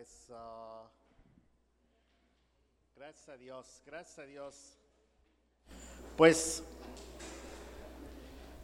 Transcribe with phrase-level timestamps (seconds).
[0.00, 0.90] Eso.
[2.96, 4.54] Gracias a Dios, gracias a Dios.
[6.16, 6.62] Pues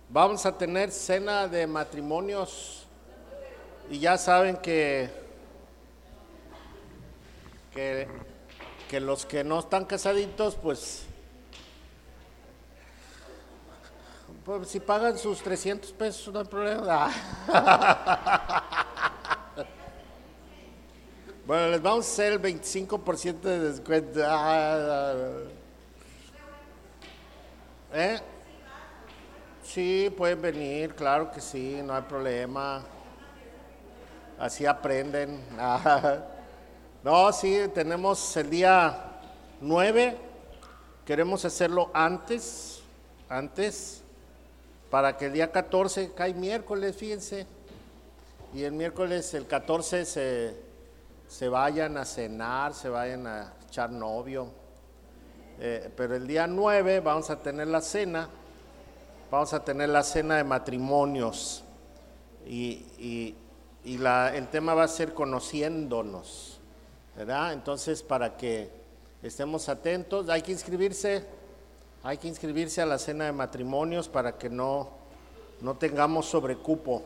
[0.09, 2.87] vamos a tener cena de matrimonios
[3.91, 5.11] y ya saben que,
[7.75, 8.09] que,
[8.89, 11.05] que los que no están casaditos, pues,
[14.43, 17.13] pues si pagan sus 300 pesos no hay problema.
[21.47, 24.21] Bueno, les vamos a hacer el 25% de descuento.
[27.95, 28.19] ¿Eh?
[29.63, 32.83] Sí, pueden venir, claro que sí, no hay problema.
[34.39, 35.41] Así aprenden.
[37.05, 39.21] No, sí, tenemos el día
[39.61, 40.17] 9.
[41.05, 42.81] Queremos hacerlo antes,
[43.29, 44.03] antes,
[44.91, 47.47] para que el día 14 cae miércoles, fíjense.
[48.53, 50.66] Y el miércoles, el 14, se
[51.29, 54.49] se vayan a cenar, se vayan a echar novio.
[55.59, 58.29] Eh, pero el día 9 vamos a tener la cena,
[59.31, 61.65] vamos a tener la cena de matrimonios
[62.47, 63.35] y,
[63.85, 66.59] el tema va a ser conociéndonos,
[67.17, 67.53] ¿verdad?
[67.53, 68.69] Entonces, para que
[69.23, 71.25] estemos atentos, hay que inscribirse,
[72.03, 74.91] hay que inscribirse a la cena de matrimonios para que no,
[75.61, 77.03] no tengamos sobrecupo.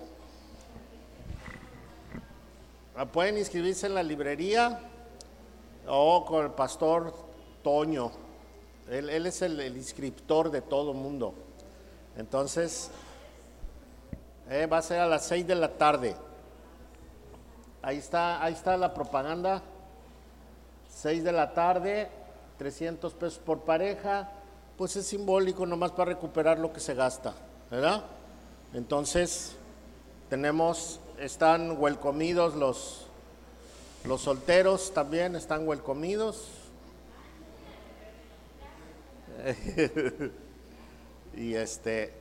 [3.00, 4.78] Ah, pueden inscribirse en la librería
[5.88, 7.14] o con el pastor
[7.62, 8.10] Toño.
[8.90, 11.32] Él, es el, inscriptor de todo mundo.
[12.18, 12.90] Entonces,
[14.50, 16.14] eh, va a ser a las 6 de la tarde.
[17.80, 19.62] Ahí está, ahí está la propaganda.
[20.90, 22.10] 6 de la tarde,
[22.58, 24.30] 300 pesos por pareja.
[24.76, 27.32] Pues es simbólico nomás para recuperar lo que se gasta,
[27.70, 28.04] ¿verdad?
[28.74, 29.56] Entonces,
[30.28, 33.06] tenemos están comidos los,
[34.04, 36.48] los solteros también están comidos
[41.36, 42.14] y este,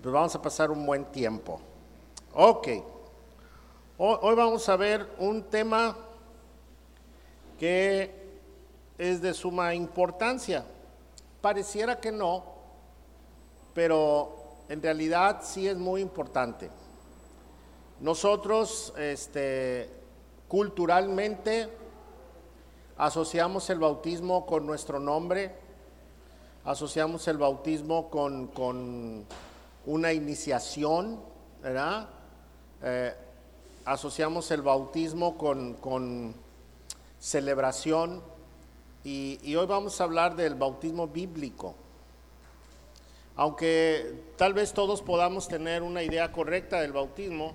[0.00, 1.60] pues vamos a pasar un buen tiempo.
[2.32, 2.68] Ok,
[3.98, 5.96] hoy vamos a ver un tema
[7.58, 8.14] que
[8.98, 10.64] es de suma importancia.
[11.40, 12.44] Pareciera que no,
[13.74, 14.36] pero
[14.68, 16.70] en realidad sí es muy importante.
[18.00, 19.88] Nosotros, este,
[20.48, 21.70] culturalmente,
[22.98, 25.54] asociamos el bautismo con nuestro nombre,
[26.64, 29.24] asociamos el bautismo con,
[29.86, 31.20] una iniciación,
[31.62, 32.10] ¿verdad?
[32.82, 33.14] Eh,
[33.86, 36.34] asociamos el bautismo con,
[37.18, 38.22] celebración
[39.04, 41.74] y, y, hoy vamos a hablar del bautismo bíblico.
[43.36, 47.54] Aunque tal vez todos podamos tener una idea correcta del bautismo,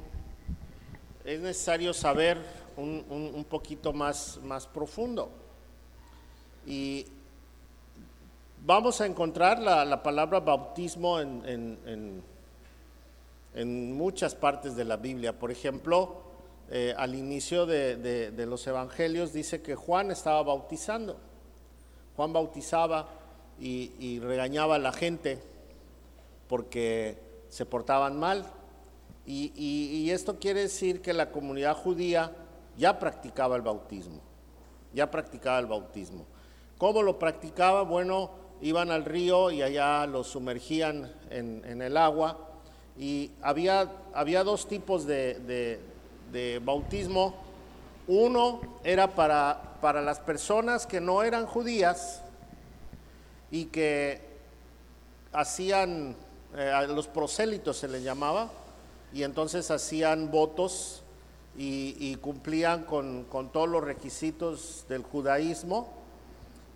[1.26, 2.38] es necesario saber
[2.78, 5.30] un, poquito más, más profundo.
[6.66, 7.06] Y
[8.66, 12.24] vamos a encontrar la, palabra bautismo en,
[13.54, 15.38] en, muchas partes de la Biblia.
[15.38, 16.22] Por ejemplo,
[16.70, 21.18] eh, al inicio de, los evangelios dice que Juan estaba bautizando.
[22.16, 23.10] Juan bautizaba
[23.60, 25.40] y regañaba a la gente
[26.48, 27.18] porque
[27.50, 28.46] se portaban mal
[29.26, 32.32] y, esto quiere decir que la comunidad judía
[32.78, 34.20] ya practicaba el bautismo,
[34.94, 36.26] ya practicaba el bautismo.
[36.78, 37.84] ¿Cómo lo practicaba?
[37.84, 38.32] Bueno,
[38.62, 42.38] iban al río y allá lo sumergían en, el agua
[42.98, 45.80] y había, había dos tipos de,
[46.64, 47.36] bautismo.
[48.08, 52.24] Uno era para, para las personas que no eran judías
[53.52, 54.22] y que
[55.34, 56.16] hacían,
[56.56, 58.50] eh, a los prosélitos se les llamaba,
[59.14, 61.04] y entonces hacían votos
[61.58, 65.94] y, cumplían con, todos los requisitos del judaísmo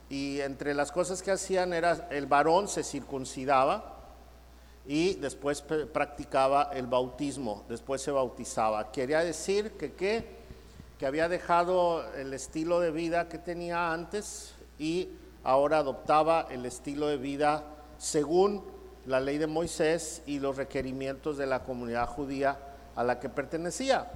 [0.09, 3.93] y entre las cosas que hacían era el varón se circuncidaba
[4.85, 8.91] y después practicaba el bautismo, después se bautizaba.
[8.91, 15.09] Quería decir que, que había dejado el estilo de vida que tenía antes y
[15.43, 17.63] ahora adoptaba el estilo de vida
[17.97, 18.74] según
[19.05, 22.57] la ley de Moisés y los requerimientos de la comunidad judía
[22.95, 24.11] a la que pertenecía.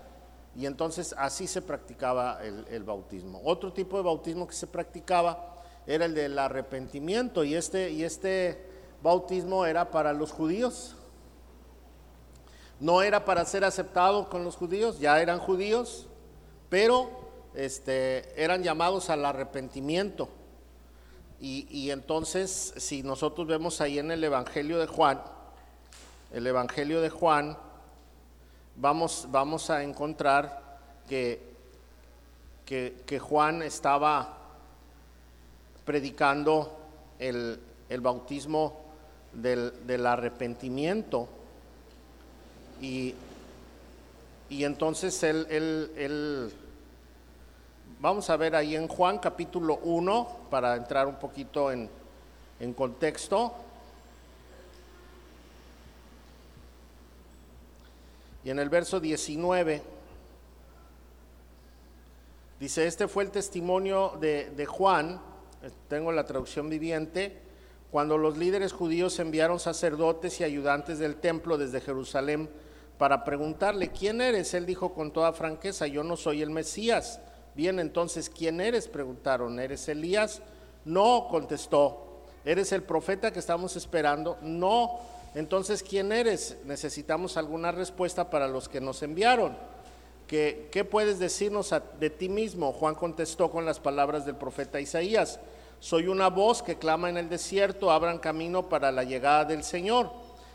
[0.56, 3.42] Y entonces así se practicaba el, bautismo.
[3.44, 5.56] Otro tipo de bautismo que se practicaba
[5.86, 8.66] era el del arrepentimiento y este, y este
[9.02, 10.96] bautismo era para los judíos.
[12.80, 16.08] No era para ser aceptado con los judíos, ya eran judíos,
[16.70, 17.10] pero
[17.54, 20.30] este, eran llamados al arrepentimiento.
[21.42, 25.22] Y, entonces, si nosotros vemos ahí en el Evangelio de Juan,
[26.34, 27.58] el Evangelio de Juan,
[28.76, 30.78] vamos, vamos a encontrar
[31.08, 31.50] que
[32.70, 34.38] que, Juan estaba
[35.86, 36.78] predicando
[37.18, 37.60] el,
[38.00, 38.80] bautismo
[39.34, 41.28] del, arrepentimiento.
[42.80, 43.16] Y,
[44.52, 46.54] y entonces él, él,
[48.00, 51.90] vamos a ver ahí en Juan capítulo 1, para entrar un poquito en,
[52.60, 53.54] en contexto.
[58.44, 59.82] Y en el verso 19
[62.60, 65.20] dice, este fue el testimonio de, Juan,
[65.90, 67.42] tengo la traducción viviente,
[67.92, 72.50] cuando los líderes judíos enviaron sacerdotes y ayudantes del templo desde Jerusalén
[72.98, 74.54] para preguntarle, ¿quién eres?
[74.54, 77.20] Él dijo con toda franqueza, yo no soy el Mesías.
[77.60, 78.88] Bien, entonces, ¿quién eres?
[78.88, 80.42] Preguntaron, ¿eres Elías?
[80.86, 84.38] No, contestó, ¿eres el profeta que estamos esperando?
[84.42, 84.98] No,
[85.36, 86.56] entonces, ¿quién eres?
[86.64, 89.58] Necesitamos alguna respuesta para los que nos enviaron.
[90.26, 92.72] ¿Qué, qué puedes decirnos de ti mismo?
[92.72, 95.42] Juan contestó con las palabras del profeta Isaías.
[95.82, 100.14] Soy una voz que clama en el desierto, abran camino para la llegada del Señor.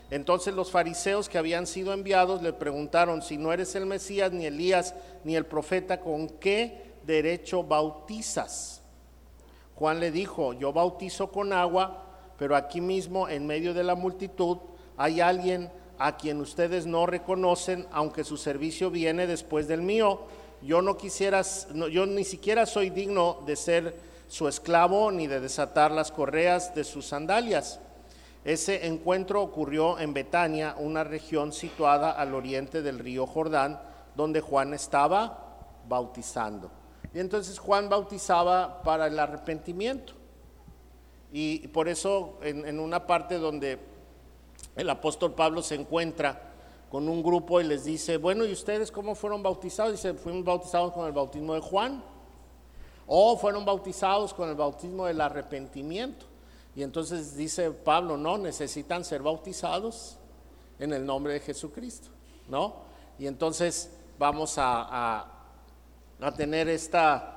[0.09, 4.47] Entonces los fariseos que habían sido enviados le preguntaron, si no eres el Mesías, ni
[4.47, 8.81] Elías, ni el profeta, ¿con qué derecho bautizas?
[9.75, 12.03] Juan le dijo, yo bautizo con agua,
[12.37, 14.57] pero aquí mismo en medio de la multitud
[14.97, 20.21] hay alguien a quien ustedes no reconocen, aunque su servicio viene después del mío.
[20.61, 21.41] Yo no quisiera,
[21.91, 26.83] yo ni siquiera soy digno de ser su esclavo ni de desatar las correas de
[26.83, 27.79] sus sandalias.
[28.43, 33.79] Ese encuentro ocurrió en Betania, una región situada al oriente del río Jordán,
[34.15, 36.71] donde Juan estaba bautizando.
[37.15, 40.11] Y entonces Juan bautizaba para el arrepentimiento.
[41.31, 43.79] Y por eso en, una parte donde
[44.75, 46.51] el apóstol Pablo se encuentra
[46.91, 49.93] con un grupo y les dice, bueno, ¿y ustedes cómo fueron bautizados?
[49.93, 52.03] Dice, fuimos bautizados con el bautismo de Juan.
[53.07, 56.25] O fueron bautizados con el bautismo del arrepentimiento.
[56.75, 60.17] Y entonces dice Pablo, no, necesitan ser bautizados
[60.79, 62.09] en el nombre de Jesucristo,
[62.49, 62.75] ¿no?
[63.17, 63.89] Y entonces
[64.19, 65.34] vamos a, a
[66.35, 67.35] tener esta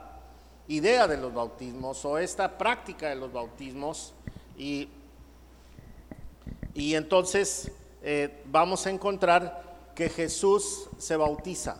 [0.68, 4.14] idea de los bautismos o esta práctica de los bautismos
[4.56, 4.88] y,
[6.74, 7.72] y entonces
[8.02, 11.76] eh, vamos a encontrar que Jesús se bautiza.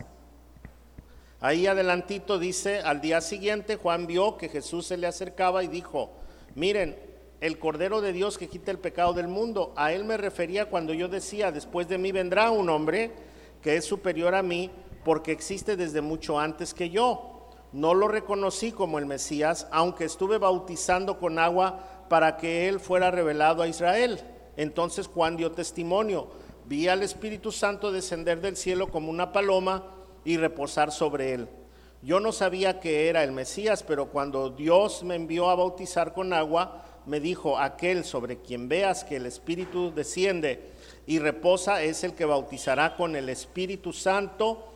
[1.39, 6.11] Ahí adelantito dice, al día siguiente Juan vio que Jesús se le acercaba y dijo,
[6.55, 6.97] miren,
[7.39, 10.93] el Cordero de Dios que quita el pecado del mundo, a él me refería cuando
[10.93, 13.11] yo decía, después de mí vendrá un hombre
[13.61, 14.69] que es superior a mí
[15.03, 20.37] porque existe desde mucho antes que yo no lo reconocí como el Mesías, aunque estuve
[20.37, 24.19] bautizando con agua para que él fuera revelado a Israel.
[24.57, 26.27] Entonces Juan dio testimonio.
[26.65, 29.83] Vi al Espíritu Santo descender del cielo como una paloma
[30.25, 31.49] y reposar sobre él.
[32.01, 36.33] Yo no sabía que era el Mesías, pero cuando Dios me envió a bautizar con
[36.33, 40.71] agua, me dijo, aquel sobre quien veas que el Espíritu desciende
[41.07, 44.68] y reposa es el que bautizará con el Espíritu Santo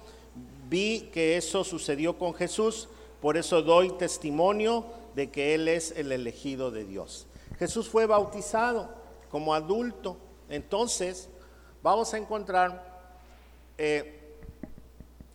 [0.69, 2.89] Vi que eso sucedió con Jesús,
[3.21, 7.27] por eso doy testimonio de que Él es el elegido de Dios.
[7.59, 8.89] Jesús fue bautizado
[9.29, 10.17] como adulto,
[10.49, 11.29] entonces
[11.81, 12.93] vamos a encontrar
[13.77, 14.37] eh,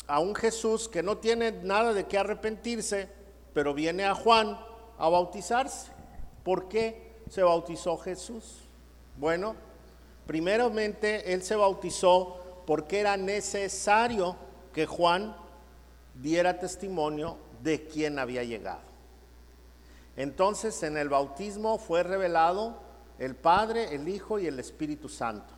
[0.07, 3.09] a un Jesús que no tiene nada de qué arrepentirse,
[3.53, 4.59] pero viene a Juan
[4.99, 5.91] a bautizarse.
[6.43, 8.61] ¿Por qué se bautizó Jesús?
[9.17, 9.55] Bueno,
[10.27, 14.37] primeramente Él se bautizó porque era necesario
[14.73, 15.37] que Juan
[16.15, 18.89] diera testimonio de quién había llegado.
[20.17, 22.81] Entonces en el bautismo fue revelado
[23.19, 25.55] el Padre, el Hijo y el Espíritu Santo.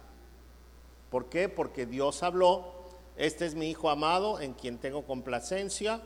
[1.11, 1.49] ¿Por qué?
[1.49, 2.75] Porque Dios habló,
[3.17, 6.01] este es mi Hijo amado en quien tengo complacencia.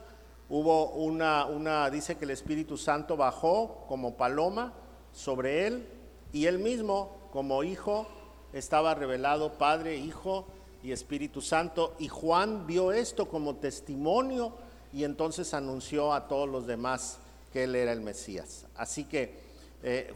[0.48, 4.72] Hubo una, una, dice que el Espíritu Santo bajó como paloma
[5.12, 5.88] sobre él
[6.32, 8.06] y él mismo como Hijo
[8.52, 10.46] estaba revelado Padre, Hijo
[10.84, 11.94] y Espíritu Santo.
[11.98, 14.52] Y Juan vio esto como testimonio
[14.92, 17.18] y entonces anunció a todos los demás
[17.52, 18.66] que él era el Mesías.
[18.76, 19.34] Así que
[19.82, 20.12] eh,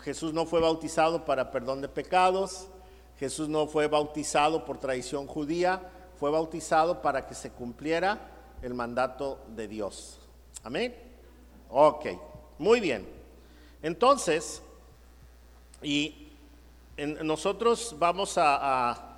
[0.00, 2.68] Jesús no fue bautizado para perdón de pecados,
[3.18, 9.40] Jesús no fue bautizado por tradición judía, fue bautizado para que se cumpliera el mandato
[9.56, 10.20] de Dios.
[10.62, 10.94] Amén.
[11.70, 12.06] Ok,
[12.58, 13.08] muy bien.
[13.82, 14.62] Entonces,
[15.82, 16.28] y
[16.98, 19.09] nosotros vamos a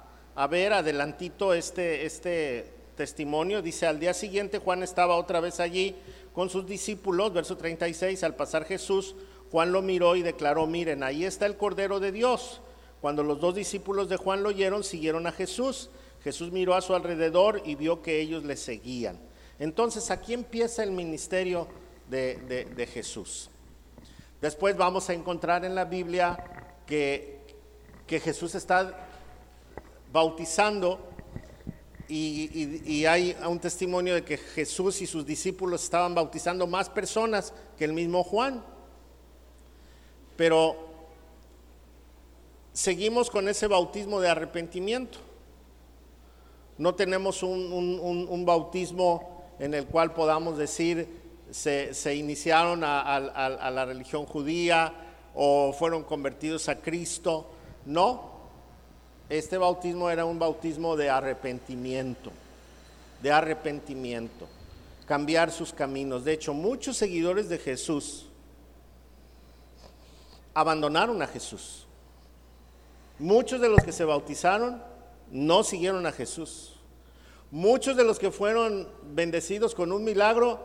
[0.49, 3.62] ver adelantito este, este testimonio.
[3.62, 5.97] Dice, al día siguiente Juan estaba otra vez allí
[6.33, 9.15] con sus discípulos, verso 36, al pasar Jesús,
[9.51, 12.62] Juan lo miró y declaró, miren, ahí está el Cordero de Dios.
[13.03, 15.91] Cuando los dos discípulos de Juan lo oyeron, siguieron a Jesús.
[16.23, 19.21] Jesús miró a su alrededor y vio que ellos le seguían.
[19.59, 21.69] Entonces aquí empieza el ministerio
[22.09, 23.51] de, Jesús.
[24.41, 26.39] Después vamos a encontrar en la Biblia
[26.87, 27.41] que,
[28.07, 29.09] que Jesús está
[30.12, 31.12] bautizando
[32.09, 37.87] y, hay un testimonio de que Jesús y sus discípulos estaban bautizando más personas que
[37.87, 38.62] el mismo Juan.
[40.37, 40.76] Pero
[42.75, 45.19] seguimos con ese bautismo de arrepentimiento.
[46.76, 51.09] No tenemos un, bautismo en el cual podamos decir
[51.50, 54.92] se, iniciaron a, la religión judía
[55.35, 57.49] o fueron convertidos a Cristo.
[57.87, 58.32] No,
[59.29, 62.31] este bautismo era un bautismo de arrepentimiento,
[63.23, 64.49] de arrepentimiento,
[65.07, 66.25] cambiar sus caminos.
[66.25, 68.26] De hecho, muchos seguidores de Jesús
[70.55, 71.87] abandonaron a Jesús.
[73.19, 74.83] Muchos de los que se bautizaron
[75.31, 76.75] no siguieron a Jesús.
[77.50, 80.59] Muchos de los que fueron bendecidos con un milagro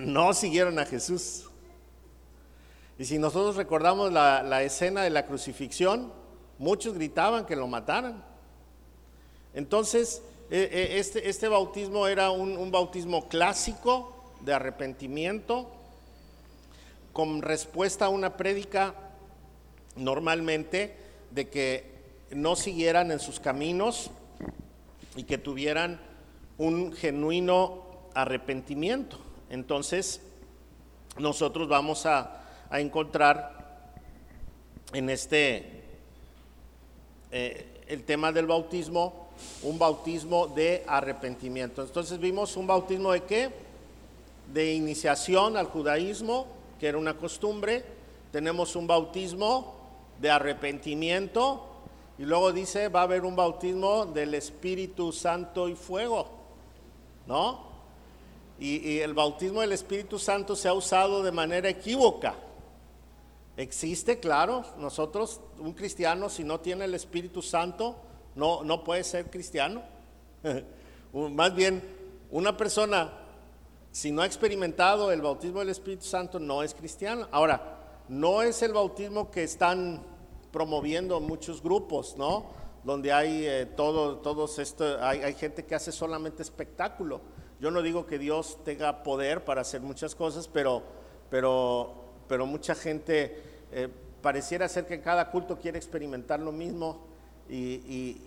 [0.00, 1.48] no siguieron a Jesús.
[2.98, 6.12] Y si nosotros recordamos la, escena de la crucifixión,
[6.62, 8.24] muchos gritaban que lo mataran.
[9.52, 15.68] Entonces, e, e, este, este, bautismo era un, bautismo clásico de arrepentimiento,
[17.12, 18.94] con respuesta a una prédica
[19.96, 20.96] normalmente
[21.32, 21.90] de que
[22.30, 24.12] no siguieran en sus caminos
[25.16, 26.00] y que tuvieran
[26.58, 27.82] un genuino
[28.14, 29.18] arrepentimiento.
[29.50, 30.22] Entonces,
[31.18, 32.38] nosotros vamos a,
[32.70, 33.92] encontrar
[34.94, 35.81] en este,
[37.32, 39.28] eh, el tema del bautismo,
[39.62, 41.82] un bautismo de arrepentimiento.
[41.82, 43.50] Entonces vimos un bautismo de qué?
[44.52, 46.46] De iniciación al judaísmo,
[46.78, 47.84] que era una costumbre.
[48.30, 49.74] Tenemos un bautismo
[50.20, 51.66] de arrepentimiento
[52.18, 56.28] y luego dice va a haber un bautismo del Espíritu Santo y fuego,
[57.26, 57.72] ¿no?
[58.60, 62.34] Y, el bautismo del Espíritu Santo se ha usado de manera equívoca.
[63.56, 67.96] Existe, claro, nosotros, un cristiano, si no tiene el Espíritu Santo,
[68.34, 69.82] no, no puede ser cristiano.
[71.12, 71.82] Más bien,
[72.30, 73.12] una persona,
[73.90, 77.28] si no ha experimentado el bautismo del Espíritu Santo, no es cristiano.
[77.30, 77.78] Ahora,
[78.08, 80.02] no es el bautismo que están
[80.50, 82.46] promoviendo muchos grupos, ¿no?
[82.84, 87.20] Donde hay eh, todo, todos esto, hay, hay gente que hace solamente espectáculo.
[87.60, 90.82] Yo no digo que Dios tenga poder para hacer muchas cosas, pero,
[91.30, 92.01] pero,
[92.32, 93.90] pero mucha gente eh,
[94.22, 97.04] pareciera ser que en cada culto quiere experimentar lo mismo
[97.46, 98.22] y,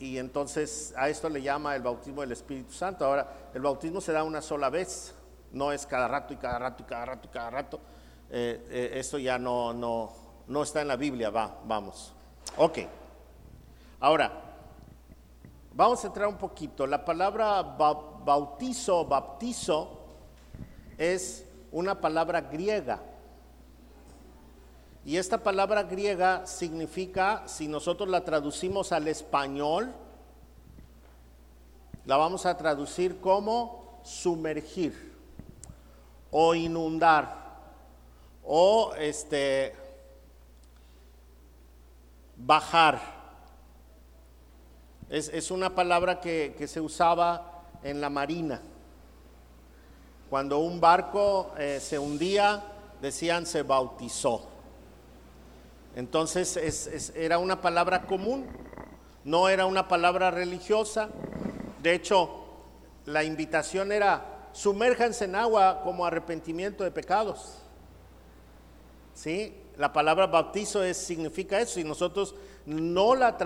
[0.00, 3.04] y, entonces a esto le llama el bautismo del Espíritu Santo.
[3.04, 5.14] Ahora, el bautismo se da una sola vez,
[5.52, 7.80] no es cada rato y cada rato y cada rato y cada rato.
[8.30, 10.10] Eh, eh, esto ya no, no,
[10.46, 12.14] no está en la Biblia, va, vamos.
[12.56, 12.78] Ok.
[14.00, 14.32] Ahora,
[15.74, 16.86] vamos a entrar un poquito.
[16.86, 20.00] La palabra bautizo, baptizo,
[20.96, 23.10] es una palabra griega.
[25.06, 29.92] Y esta palabra griega significa, si nosotros la traducimos al español,
[32.06, 35.12] la vamos a traducir como sumergir
[36.30, 37.44] o inundar
[38.44, 39.74] o este
[42.36, 43.00] bajar.
[45.10, 48.60] Es, una palabra que, se usaba en la marina.
[50.30, 52.64] Cuando un barco eh, se hundía,
[53.02, 54.53] decían se bautizó.
[55.96, 58.46] Entonces era una palabra común,
[59.24, 61.08] no era una palabra religiosa.
[61.82, 62.44] De hecho,
[63.06, 67.58] la invitación era sumérjanse en agua como arrepentimiento de pecados.
[69.14, 69.54] ¿Sí?
[69.76, 72.34] La palabra bautizo significa eso y nosotros
[72.66, 73.36] no, la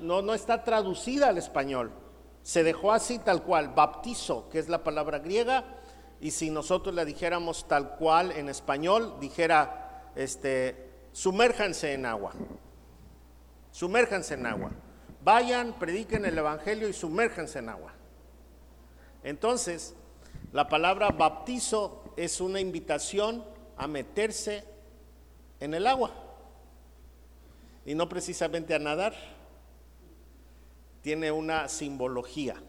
[0.00, 1.90] no, no está traducida al español.
[2.42, 5.64] Se dejó así tal cual, baptizo, que es la palabra griega,
[6.20, 10.85] y si nosotros la dijéramos tal cual en español, dijera, este,
[11.16, 12.34] sumérjanse en agua,
[13.72, 14.70] sumérjanse en agua.
[15.24, 17.94] Vayan, prediquen el Evangelio y sumérjanse en agua.
[19.24, 19.94] Entonces,
[20.52, 23.42] la palabra baptizo es una invitación
[23.78, 24.62] a meterse
[25.58, 26.12] en el agua
[27.86, 29.14] y no precisamente a nadar.
[31.00, 32.62] Tiene una simbología.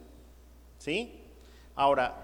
[0.77, 1.21] ¿Sí?
[1.75, 2.15] Ahora,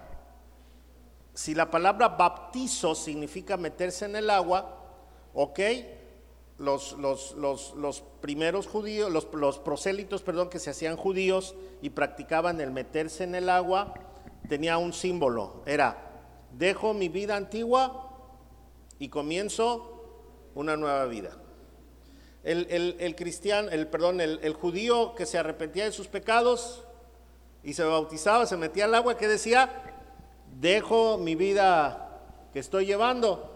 [1.34, 4.80] si la palabra baptizo significa meterse en el agua,
[5.34, 5.60] ok,
[6.58, 12.70] los, los, primeros judíos, los, los, prosélitos, perdón, que se hacían judíos y practicaban el
[12.70, 13.94] meterse en el agua,
[14.48, 16.10] tenía un símbolo, era,
[16.52, 18.10] dejo mi vida antigua
[18.98, 19.90] y comienzo
[20.54, 21.36] una nueva vida.
[22.44, 26.84] El, cristiano, el, perdón, el, judío que se arrepentía de sus pecados
[27.62, 29.82] y se bautizaba, se metía al agua, que decía,
[30.60, 32.20] dejo mi vida
[32.52, 33.53] que estoy llevando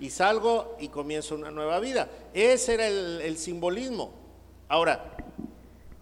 [0.00, 2.08] y salgo y comienzo una nueva vida.
[2.32, 4.12] Ese era el, simbolismo.
[4.66, 5.14] Ahora,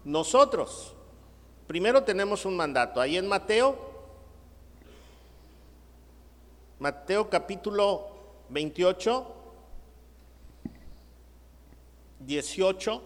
[0.05, 0.93] nosotros,
[1.67, 3.01] primero tenemos un mandato.
[3.01, 3.77] Ahí en Mateo,
[6.79, 8.07] Mateo capítulo
[8.49, 9.35] 28,
[12.21, 13.01] 18,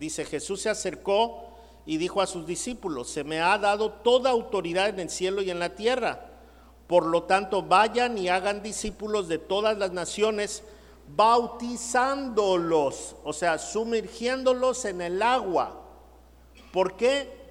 [0.00, 1.44] dice, Jesús se acercó
[1.86, 5.50] y dijo a sus discípulos, se me ha dado toda autoridad en el cielo y
[5.50, 6.33] en la tierra.
[6.86, 10.62] Por lo tanto, vayan y hagan discípulos de todas las naciones,
[11.16, 15.80] bautizándolos, o sea, sumergiéndolos en el agua.
[16.72, 17.42] ¿Por qué?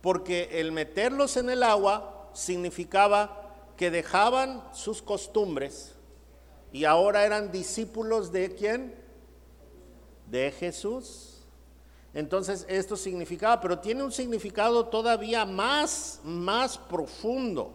[0.00, 5.94] Porque el meterlos en el agua significaba que dejaban sus costumbres
[6.72, 8.94] y ahora eran discípulos de quién?
[10.26, 11.27] De Jesús.
[12.14, 17.74] Entonces esto significaba, pero tiene un significado todavía más, más profundo.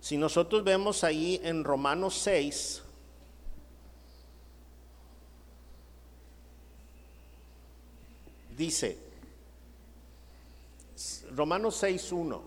[0.00, 2.82] Si nosotros vemos ahí en Romanos 6,
[8.56, 8.98] dice,
[11.34, 12.40] Romanos 6.1,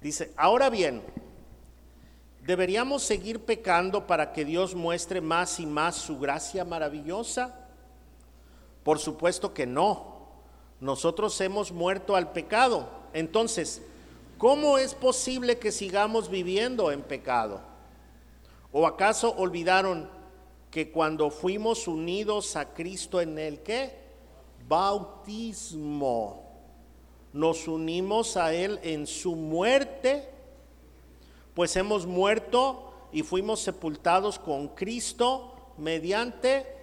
[0.00, 1.02] dice, ahora bien,
[2.40, 7.65] ¿deberíamos seguir pecando para que Dios muestre más y más su gracia maravillosa?
[8.86, 10.14] Por supuesto que no.
[10.78, 12.88] Nosotros hemos muerto al pecado.
[13.12, 13.82] Entonces,
[14.38, 17.60] ¿cómo es posible que sigamos viviendo en pecado?
[18.70, 20.08] ¿O acaso olvidaron
[20.70, 23.92] que cuando fuimos unidos a Cristo en el qué?
[24.68, 26.44] Bautismo.
[27.32, 30.30] Nos unimos a Él en su muerte,
[31.54, 36.75] pues hemos muerto y fuimos sepultados con Cristo mediante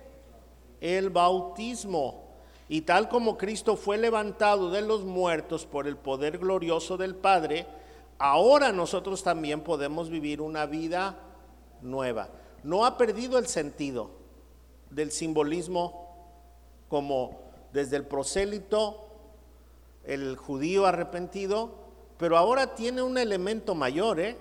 [0.84, 2.26] el bautismo.
[2.68, 7.66] Y tal como Cristo fue levantado de los muertos por el poder glorioso del Padre,
[8.20, 11.18] ahora nosotros también podemos vivir una vida
[11.82, 12.30] nueva.
[12.64, 14.12] No ha perdido el sentido
[14.90, 16.14] del simbolismo
[16.90, 17.40] como
[17.72, 19.08] desde el prosélito,
[20.04, 21.76] el judío arrepentido,
[22.18, 24.20] pero ahora tiene un elemento mayor.
[24.20, 24.36] ¿eh?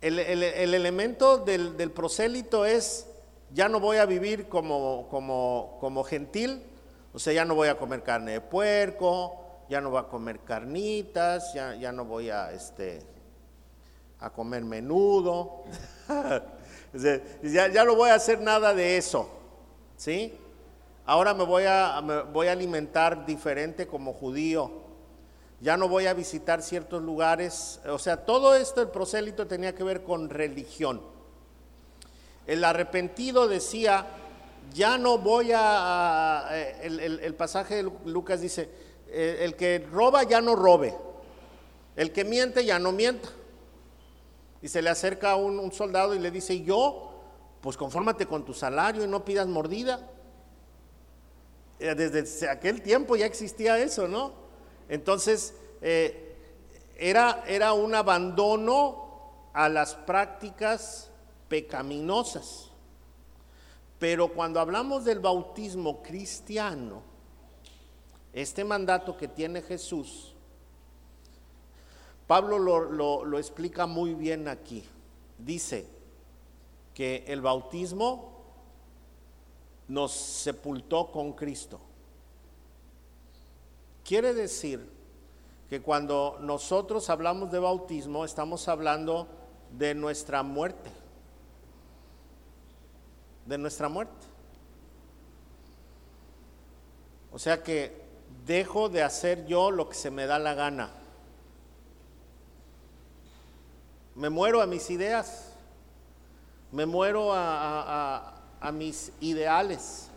[0.00, 3.08] El, elemento del, del prosélito es
[3.54, 6.62] ya no voy a vivir como, como, como gentil,
[7.12, 9.36] o sea, ya no voy a comer carne de puerco,
[9.68, 13.00] ya no voy a comer carnitas, ya, ya no voy a, este,
[14.18, 15.62] a comer menudo,
[16.92, 19.30] ya, ya no voy a hacer nada de eso,
[19.96, 20.36] ¿sí?
[21.06, 24.82] Ahora me voy, a, me voy a alimentar diferente como judío,
[25.60, 29.84] ya no voy a visitar ciertos lugares, o sea, todo esto, el prosélito tenía que
[29.84, 31.13] ver con religión.
[32.46, 34.06] El arrepentido decía,
[34.72, 36.48] ya no voy a,
[36.82, 38.68] el, pasaje de Lucas dice,
[39.08, 40.94] eh, el que roba ya no robe,
[41.96, 43.28] el que miente ya no mienta.
[44.60, 47.12] Y se le acerca a un, soldado y le dice, yo,
[47.60, 50.10] pues confórmate con tu salario y no pidas mordida.
[51.78, 54.32] Eh, desde aquel tiempo ya existía eso, ¿no?
[54.88, 56.36] Entonces, eh,
[56.96, 61.10] era, era un abandono a las prácticas
[61.54, 62.68] pecaminosas.
[64.00, 67.00] Pero cuando hablamos del bautismo cristiano,
[68.32, 70.34] este mandato que tiene Jesús,
[72.26, 74.82] Pablo lo, explica muy bien aquí.
[75.38, 75.86] Dice
[76.92, 78.32] que el bautismo
[79.86, 81.78] nos sepultó con Cristo.
[84.02, 84.90] Quiere decir
[85.70, 89.28] que cuando nosotros hablamos de bautismo estamos hablando
[89.70, 91.03] de nuestra muerte
[93.46, 94.26] de nuestra muerte.
[97.32, 98.04] O sea que
[98.46, 100.90] dejo de hacer yo lo que se me da la gana.
[104.14, 105.52] Me muero a mis ideas,
[106.70, 108.40] me muero a,
[108.72, 110.08] mis ideales,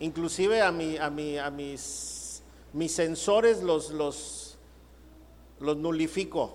[0.00, 4.56] inclusive a, mi, a, mi, a mis, mis sensores los, los,
[5.60, 6.54] los nulifico.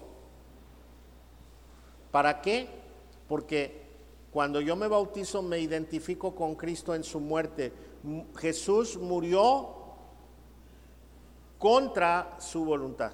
[2.11, 2.67] ¿Para qué?
[3.27, 3.88] Porque
[4.31, 7.73] cuando yo me bautizo me identifico con Cristo en su muerte.
[8.37, 9.75] Jesús murió
[11.57, 13.11] contra su voluntad.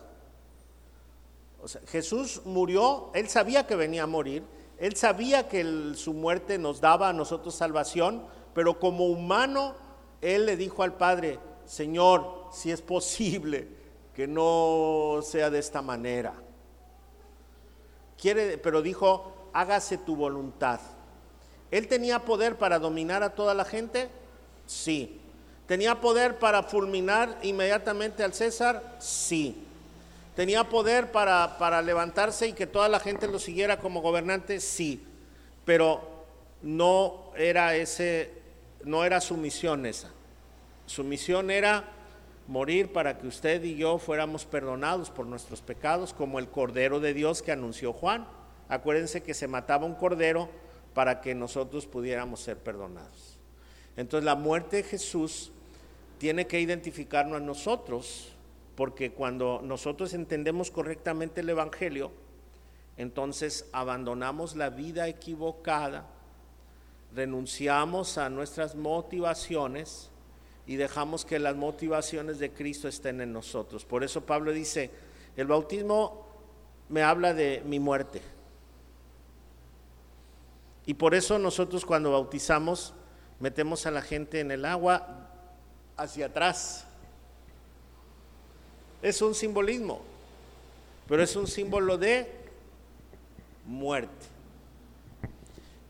[1.61, 4.43] O sea, Jesús murió, él sabía que venía a morir,
[4.77, 8.23] él sabía que su muerte nos daba a nosotros salvación,
[8.53, 9.73] pero como humano,
[10.21, 13.67] él le dijo al Padre, Señor, si es posible
[14.13, 16.33] que no sea de esta manera.
[18.17, 20.79] Quiere, pero dijo, hágase tu voluntad.
[21.71, 24.09] ¿Él tenía poder para dominar a toda la gente?
[24.65, 25.19] Sí.
[25.67, 28.97] ¿Tenía poder para fulminar inmediatamente al César?
[28.99, 29.63] Sí.
[30.35, 34.59] ¿Tenía poder para, para levantarse y que toda la gente lo siguiera como gobernante?
[34.59, 35.03] Sí.
[35.65, 36.25] Pero
[36.61, 38.31] no era ese,
[38.83, 40.11] no era su misión esa.
[40.85, 41.85] Su misión era
[42.47, 47.13] morir para que usted y yo fuéramos perdonados por nuestros pecados, como el Cordero de
[47.13, 48.27] Dios que anunció Juan.
[48.69, 50.49] Acuérdense que se mataba un cordero
[50.95, 53.37] para que nosotros pudiéramos ser perdonados.
[53.97, 55.51] Entonces la muerte de Jesús
[56.17, 58.29] tiene que identificarnos a nosotros,
[58.75, 62.11] porque cuando nosotros entendemos correctamente el Evangelio,
[62.97, 66.07] entonces abandonamos la vida equivocada,
[67.13, 70.09] renunciamos a nuestras motivaciones
[70.65, 73.83] y dejamos que las motivaciones de Cristo estén en nosotros.
[73.83, 74.91] Por eso Pablo dice,
[75.35, 76.25] el bautismo
[76.87, 78.21] me habla de mi muerte.
[80.85, 82.93] Y por eso nosotros cuando bautizamos
[83.39, 85.27] metemos a la gente en el agua
[85.97, 86.85] hacia atrás.
[89.01, 90.01] Es un simbolismo,
[91.07, 92.31] pero es un símbolo de
[93.65, 94.25] muerte.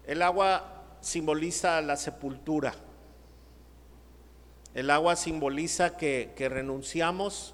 [0.07, 2.73] El agua simboliza la sepultura.
[4.73, 7.53] El agua simboliza que, renunciamos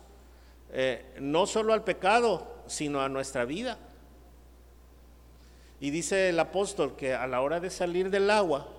[0.73, 3.77] eh, no solo al pecado, sino a nuestra vida.
[5.82, 8.70] Y dice el apóstol que a la hora de salir del agua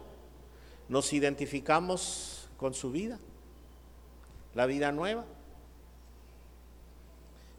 [0.89, 3.19] nos identificamos con su vida,
[4.55, 5.27] la vida nueva.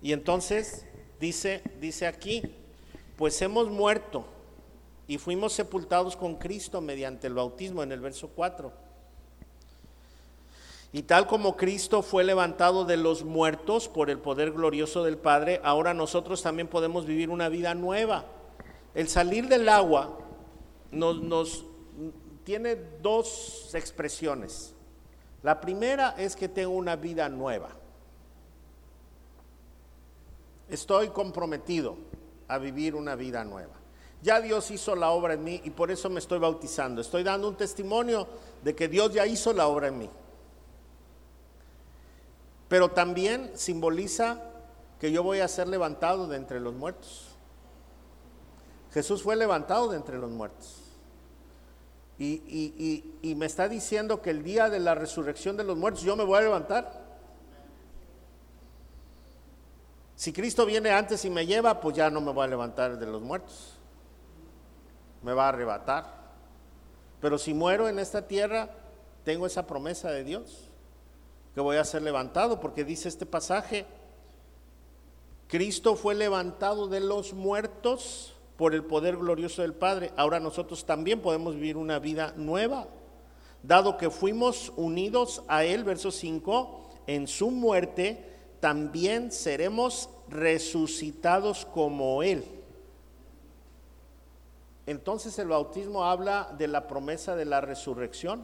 [0.02, 0.86] Y entonces
[1.20, 2.42] dice, dice aquí,
[3.18, 4.26] pues hemos muerto
[5.08, 8.74] y fuimos sepultados con Cristo mediante el bautismo en el verso 4
[10.94, 15.60] y tal como Cristo fue levantado de los muertos por el poder glorioso del Padre,
[15.64, 18.26] ahora nosotros también podemos vivir una vida nueva.
[18.94, 20.18] El salir del agua
[20.92, 21.66] nos,
[22.44, 24.74] tiene dos expresiones.
[25.42, 27.70] La primera es que tengo una vida nueva.
[30.70, 31.98] Estoy comprometido
[32.48, 33.74] a vivir una vida nueva.
[34.22, 37.02] Ya Dios hizo la obra en mí y por eso me estoy bautizando.
[37.02, 38.28] Estoy dando un testimonio
[38.64, 40.10] de que Dios ya hizo la obra en mí
[42.74, 44.42] pero también simboliza
[45.00, 47.33] que yo voy a ser levantado de entre los muertos.
[48.94, 50.80] Jesús fue levantado de entre los muertos.
[52.20, 56.24] Y, me está diciendo que el día de la resurrección de los muertos yo me
[56.24, 57.02] voy a levantar.
[60.16, 63.06] Si Cristo viene antes y me lleva, pues ya no me voy a levantar de
[63.08, 63.74] los muertos.
[65.24, 66.06] Me va a arrebatar.
[67.20, 68.70] Pero si muero en esta tierra,
[69.24, 70.70] tengo esa promesa de Dios
[71.56, 73.86] que voy a ser levantado, porque dice este pasaje,
[75.48, 80.12] Cristo fue levantado de los muertos por el poder glorioso del Padre.
[80.16, 82.88] Ahora nosotros también podemos vivir una vida nueva,
[83.62, 88.24] dado que fuimos unidos a Él, verso 5, en su muerte,
[88.60, 92.44] también seremos resucitados como Él.
[94.86, 98.44] Entonces el bautismo habla de la promesa de la resurrección.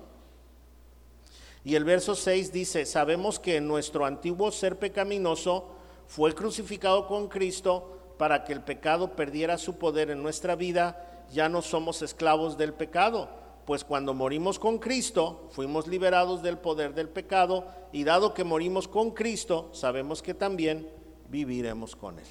[1.66, 5.68] Y el verso 6 dice, sabemos que nuestro antiguo ser pecaminoso
[6.08, 11.48] fue crucificado con Cristo para que el pecado perdiera su poder en nuestra vida, ya
[11.48, 13.30] no somos esclavos del pecado,
[13.66, 18.90] pues cuando morimos con Cristo fuimos liberados del poder del pecado y dado que morimos
[18.90, 20.86] con Cristo, sabemos que también
[21.30, 22.26] viviremos con Él.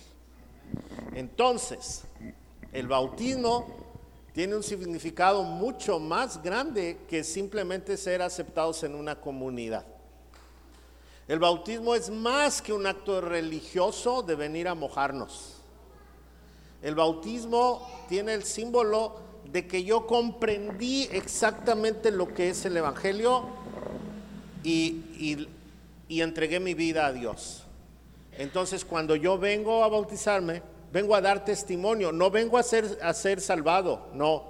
[1.15, 2.05] Entonces,
[2.71, 3.67] el bautismo
[4.35, 9.87] tiene un significado mucho más grande que simplemente ser aceptados en una comunidad.
[11.27, 15.58] El bautismo es más que un acto religioso de venir a mojarnos.
[16.83, 23.47] El bautismo tiene el símbolo de que yo comprendí exactamente lo que es el Evangelio
[24.63, 25.47] y,
[26.09, 27.65] entregué mi vida a Dios.
[28.33, 30.63] Entonces cuando yo vengo a bautizarme,
[30.93, 34.45] vengo a dar testimonio, no vengo a ser, a ser salvado, no,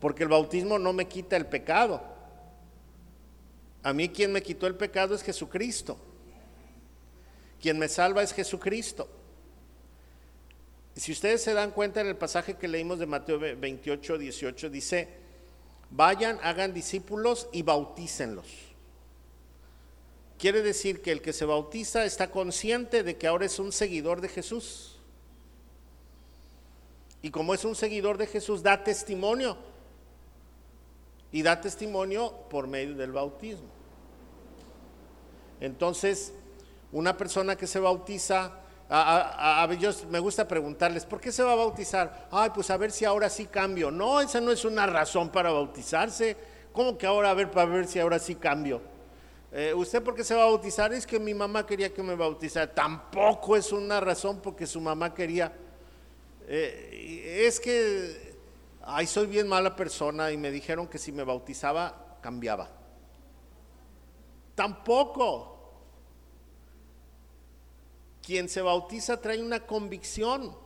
[0.00, 2.02] porque el bautismo no me quita el pecado.
[3.82, 5.96] A mí quien me quitó el pecado es Jesucristo.
[7.60, 9.08] Quien me salva es Jesucristo.
[10.96, 15.08] Si ustedes se dan cuenta en el pasaje que leímos de Mateo 28, 18, dice,
[15.90, 18.46] vayan, hagan discípulos y bautícenlos.
[20.38, 24.20] Quiere decir que el que se bautiza está consciente de que ahora es un seguidor
[24.20, 24.98] de Jesús.
[27.22, 29.56] Y como es un seguidor de Jesús, da testimonio.
[31.30, 33.68] Y da testimonio por medio del bautismo.
[35.60, 36.32] Entonces,
[36.90, 41.52] una persona que se bautiza, a, a, yo me gusta preguntarles, ¿por qué se va
[41.52, 42.28] a bautizar?
[42.30, 43.90] Ay, pues a ver si ahora sí cambio.
[43.90, 46.36] No, esa no es una razón para bautizarse.
[46.72, 48.80] ¿Cómo que ahora a ver para ver si ahora sí cambio?
[49.52, 50.92] Eh, ¿Usted por qué se va a bautizar?
[50.94, 52.72] Es que mi mamá quería que me bautizara.
[52.72, 55.52] Tampoco es una razón porque su mamá quería.
[56.48, 58.34] Eh, es que,
[58.82, 62.70] ay, soy bien mala persona y me dijeron que si me bautizaba, cambiaba.
[64.54, 65.51] Tampoco.
[68.22, 70.56] Quien se bautiza trae una convicción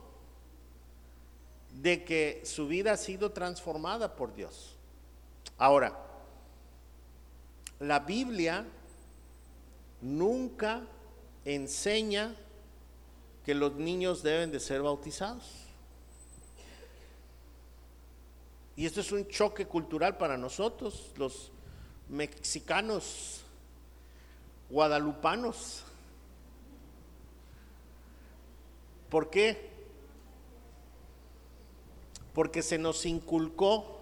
[1.81, 4.75] de que su vida ha sido transformada por Dios.
[5.57, 5.97] Ahora,
[7.79, 8.65] la Biblia
[10.01, 10.81] nunca
[11.45, 12.35] enseña
[13.45, 15.67] que los niños deben de ser bautizados.
[18.75, 21.51] Y esto es un choque cultural para nosotros, los
[22.09, 23.41] mexicanos,
[24.69, 25.83] guadalupanos.
[29.09, 29.69] ¿Por qué?
[32.33, 33.99] Porque se nos inculcó.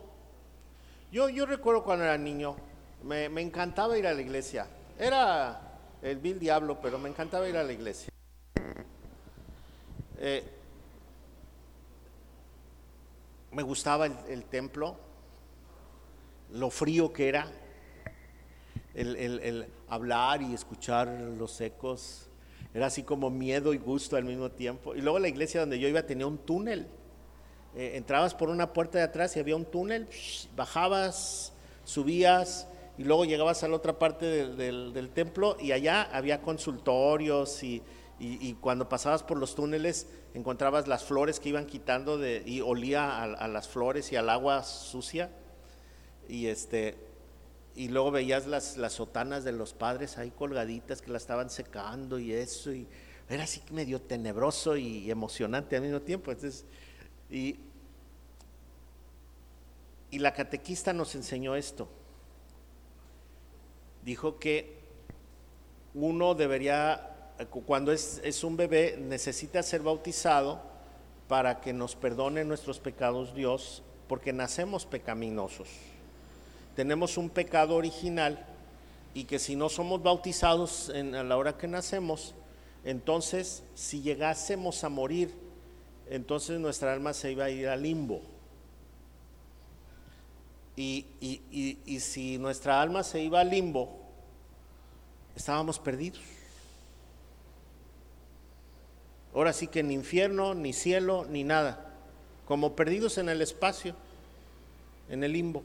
[1.12, 2.56] Yo, yo recuerdo cuando era niño,
[3.04, 4.68] me, me encantaba ir a la iglesia.
[5.00, 8.10] Era el vil diablo, pero me encantaba ir a la iglesia.
[10.18, 10.44] Eh,
[13.52, 14.98] me gustaba el, templo,
[16.52, 17.48] lo frío que era,
[18.94, 22.25] el, hablar y escuchar los ecos,
[22.76, 24.96] era así como miedo y gusto al mismo tiempo.
[24.96, 26.88] Y luego la iglesia donde yo iba tenía un túnel.
[27.74, 30.10] Eh, entrabas por una puerta de atrás y había un túnel,
[30.58, 31.54] bajabas,
[31.86, 37.82] subías, y luego llegabas a la otra parte del, templo y allá había consultorios y,
[38.60, 43.68] cuando pasabas por los túneles encontrabas las flores que iban quitando y olía a, las
[43.68, 45.30] flores y al agua sucia
[46.30, 46.98] y este
[47.76, 52.20] y luego veías las, las sotanas de los padres ahí colgaditas que la estaban secando
[52.20, 52.88] y eso y
[53.30, 56.66] era así medio tenebroso y emocionante al mismo tiempo entonces
[57.30, 57.58] y,
[60.12, 61.90] y la catequista nos enseñó esto
[64.06, 64.76] dijo que
[65.96, 67.34] uno debería,
[67.66, 70.62] cuando es, un bebé, necesita ser bautizado
[71.28, 75.70] para que nos perdone nuestros pecados Dios, porque nacemos pecaminosos.
[76.76, 78.46] Tenemos un pecado original
[79.14, 82.36] y que si no somos bautizados en, a la hora que nacemos,
[82.84, 85.34] entonces si llegásemos a morir,
[86.10, 88.22] entonces nuestra alma se iba a ir al limbo.
[90.78, 91.06] Y,
[92.02, 93.98] si nuestra alma se iba al limbo,
[95.36, 96.20] estábamos perdidos.
[99.34, 101.94] Ahora sí que ni infierno, ni cielo, ni nada.
[102.46, 103.96] Como perdidos en el espacio,
[105.10, 105.64] en el limbo.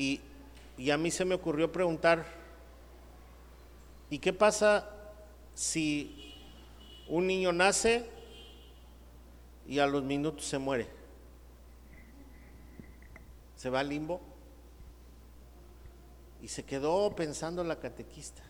[0.00, 2.24] Y, a mí se me ocurrió preguntar,
[4.08, 4.88] ¿y qué pasa
[5.54, 6.34] si
[7.06, 8.06] un niño nace
[9.68, 10.88] y a los minutos se muere?
[13.56, 14.22] se va al limbo.
[16.40, 18.42] Y se quedó pensando la catequista.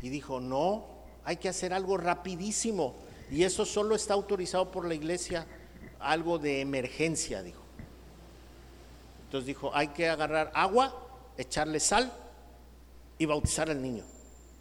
[0.00, 0.86] Y dijo, no,
[1.22, 2.94] hay que hacer algo rapidísimo.
[3.30, 5.46] Y eso solo está autorizado por la iglesia,
[6.00, 7.67] algo de emergencia, dijo.
[9.28, 12.10] Entonces dijo, hay que agarrar agua, echarle sal
[13.18, 14.04] y bautizar al niño.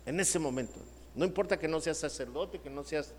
[0.05, 0.79] En ese momento.
[1.15, 3.13] No importa que no seas sacerdote, que no seas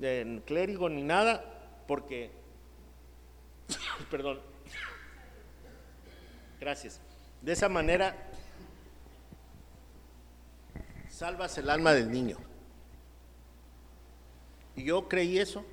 [0.00, 1.44] eh, clérigo ni nada,
[1.86, 2.30] porque,
[4.10, 4.40] perdón,
[6.62, 7.00] Gracias.
[7.40, 8.14] De esa manera
[11.08, 12.36] salvas el alma del niño.
[14.76, 15.64] Y yo creí eso.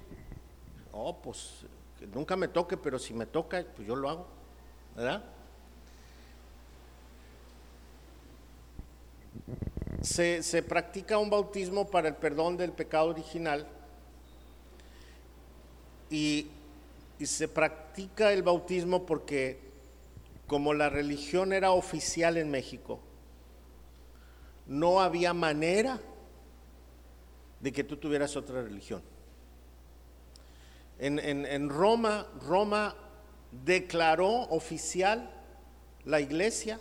[0.91, 1.63] Oh, pues
[2.11, 4.38] nunca me toque, pero si me toca, pues yo lo hago.
[4.95, 5.23] ¿Verdad?
[10.01, 13.67] Se, se, practica un bautismo para el perdón del pecado original
[16.09, 16.47] y,
[17.19, 19.59] y se practica el bautismo porque
[20.47, 22.99] como la religión era oficial en México,
[24.67, 25.99] no había manera
[27.59, 29.01] de que tú tuvieras otra religión.
[30.97, 32.95] En, Roma, Roma
[33.65, 35.29] declaró oficial
[36.05, 36.79] la iglesia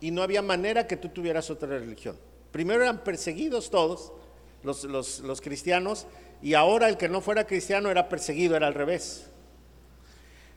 [0.00, 2.16] y no había manera que tú tuvieras otra religión.
[2.52, 4.12] Primero eran perseguidos todos,
[4.62, 6.06] los, los cristianos,
[6.42, 9.26] y ahora el que no fuera cristiano era perseguido, era al revés.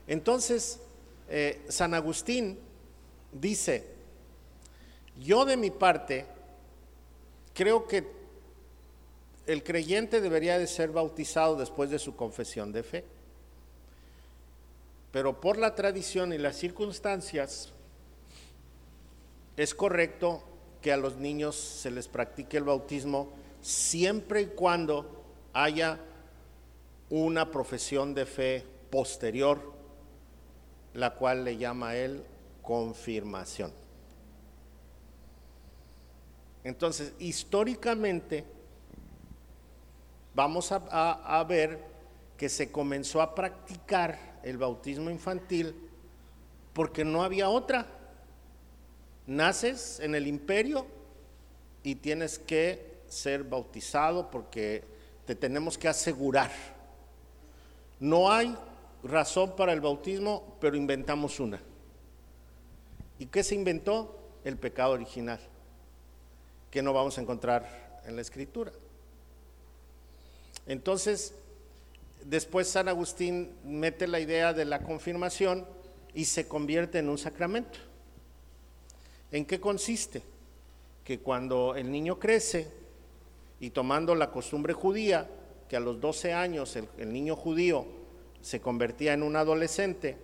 [0.06, 0.80] Entonces,
[1.28, 2.58] eh, San Agustín
[3.32, 3.86] dice,
[5.20, 6.26] yo de mi parte
[7.54, 8.06] creo que
[9.46, 13.04] el creyente debería de ser bautizado después de su confesión de fe,
[15.12, 17.72] pero por la tradición y las circunstancias
[19.56, 20.42] es correcto
[20.80, 25.22] que a los niños se les practique el bautismo siempre y cuando
[25.52, 26.00] haya
[27.10, 29.72] una profesión de fe posterior
[30.94, 32.24] la cual le llama él
[32.62, 33.72] confirmación.
[36.64, 38.44] Entonces, históricamente,
[40.34, 41.80] vamos a, ver
[42.36, 45.74] que se comenzó a practicar el bautismo infantil
[46.72, 47.86] porque no había otra.
[49.26, 50.86] Naces en el imperio
[51.82, 54.84] y tienes que ser bautizado porque
[55.26, 56.50] te tenemos que asegurar.
[58.00, 58.56] No hay
[59.04, 61.60] razón para el bautismo, pero inventamos una.
[63.18, 64.18] ¿Y qué se inventó?
[64.44, 65.38] El pecado original,
[66.70, 68.72] que no vamos a encontrar en la escritura.
[70.66, 71.34] Entonces,
[72.24, 75.66] después San Agustín mete la idea de la confirmación
[76.14, 77.78] y se convierte en un sacramento.
[79.30, 80.22] ¿En qué consiste?
[81.04, 82.68] Que cuando el niño crece
[83.60, 85.28] y tomando la costumbre judía,
[85.68, 87.86] que a los 12 años el, niño judío
[88.42, 90.18] se convertía en un adolescente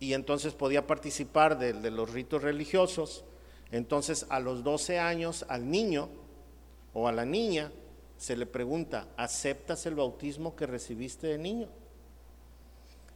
[0.00, 3.24] y entonces podía participar de, los ritos religiosos,
[3.70, 6.10] entonces a los 12 años al niño
[6.92, 7.72] o a la niña
[8.16, 11.68] se le pregunta, ¿aceptas el bautismo que recibiste de niño?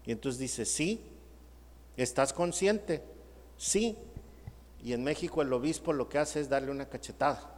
[0.05, 1.03] Y entonces dice, sí,
[1.97, 3.03] ¿estás consciente?
[3.57, 3.97] Sí.
[4.83, 7.55] Y en México el obispo lo que hace es darle una cachetada.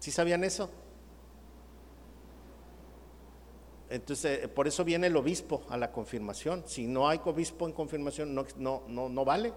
[0.00, 0.70] ¿Sí sabían eso?
[3.90, 6.62] Entonces, eh, por eso viene el obispo a la confirmación.
[6.66, 9.52] Si no hay obispo en confirmación, no, no, no, no vale.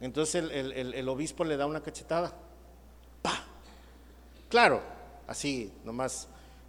[0.00, 2.32] Entonces el, obispo le da una cachetada.
[3.22, 3.44] ¡Pah!
[4.48, 4.80] Claro,
[5.26, 6.28] así, nomás,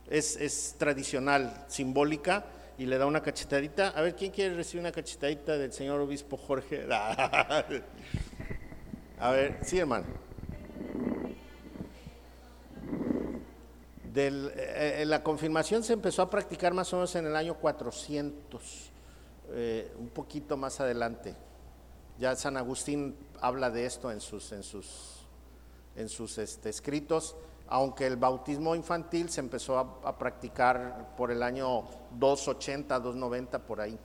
[0.10, 2.46] es, es tradicional, simbólica,
[2.78, 3.90] y le da una cachetadita.
[3.90, 6.88] A ver, ¿quién quiere recibir una cachetadita del señor obispo Jorge?
[9.20, 10.06] A ver, sí, hermano.
[14.16, 18.92] Eh, eh, la confirmación se empezó a practicar más o menos en el año 400,
[19.52, 21.36] eh, un poquito más adelante.
[22.20, 25.26] Ya San Agustín habla de esto en sus, en sus,
[25.96, 27.38] en sus este, escritos,
[27.70, 31.86] aunque el bautismo infantil se empezó a, practicar por el año
[32.20, 33.98] 280, 290, por ahí.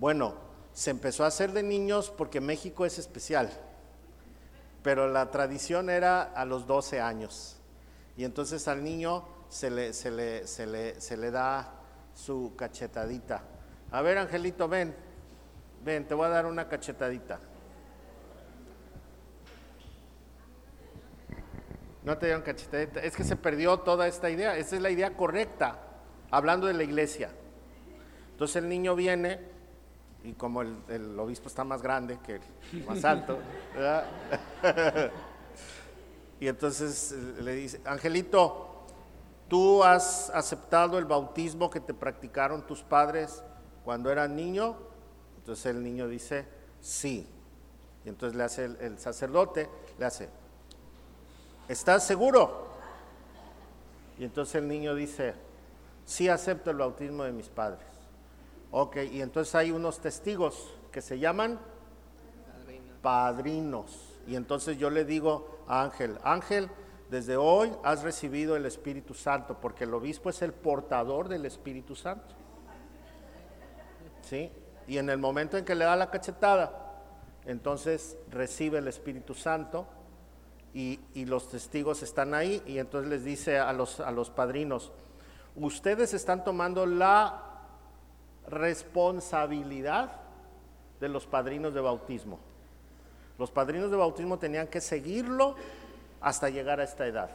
[0.00, 0.34] Bueno,
[0.72, 3.69] se empezó a hacer de niños porque México es especial
[4.82, 7.60] pero la tradición era a los 12 años.
[8.16, 11.72] Y entonces al niño se le, da
[12.14, 13.42] su cachetadita.
[13.90, 14.94] A ver, Angelito, ven,
[15.84, 17.40] ven, te voy a dar una cachetadita.
[22.02, 25.16] No te dieron cachetadita, es que se perdió toda esta idea, esa es la idea
[25.16, 25.78] correcta,
[26.30, 27.30] hablando de la iglesia.
[28.30, 29.38] Entonces el niño viene
[30.22, 32.40] y como el, obispo está más grande que
[32.72, 33.38] el más alto,
[36.40, 38.84] y entonces eh, le dice, Angelito,
[39.48, 43.42] ¿tú has aceptado el bautismo que te practicaron tus padres
[43.84, 44.76] cuando eras niño?
[45.38, 46.46] Entonces el niño dice,
[46.80, 47.26] sí.
[48.04, 50.28] Y entonces le hace el sacerdote, le hace,
[51.68, 52.68] ¿estás seguro?
[54.18, 55.34] Y entonces el niño dice,
[56.04, 57.89] sí acepto el bautismo de mis padres.
[58.72, 61.58] Ok, y entonces hay unos testigos que se llaman
[63.02, 64.20] padrinos.
[64.26, 66.70] Y entonces yo le digo a Ángel, Ángel,
[67.10, 71.96] desde hoy has recibido el Espíritu Santo, porque el obispo es el portador del Espíritu
[71.96, 72.34] Santo.
[74.22, 74.52] ¿Sí?
[74.86, 77.02] Y en el momento en que le da la cachetada,
[77.46, 79.86] entonces recibe el Espíritu Santo
[80.72, 84.92] y, y, los testigos están ahí y entonces les dice a los, a los padrinos,
[85.56, 87.49] ustedes están tomando la
[88.50, 90.12] responsabilidad
[91.00, 92.38] de los padrinos de bautismo.
[93.38, 95.56] Los padrinos de bautismo tenían que seguirlo
[96.20, 97.30] hasta llegar a esta edad.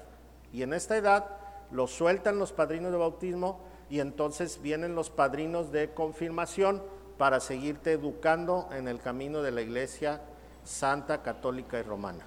[0.53, 1.25] Y en esta edad
[1.71, 6.83] lo sueltan los padrinos de bautismo y entonces vienen los padrinos de confirmación
[7.17, 10.21] para seguirte educando en el camino de la iglesia
[10.63, 12.25] santa, católica y romana.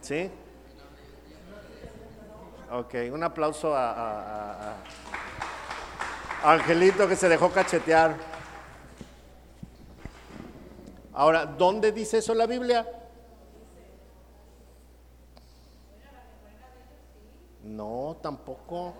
[0.00, 0.30] ¿Sí?
[2.72, 4.76] Ok, un aplauso a
[6.44, 8.16] Angelito que se dejó cachetear.
[11.12, 12.86] Ahora, ¿dónde dice eso la Biblia?
[17.62, 18.94] No, tampoco.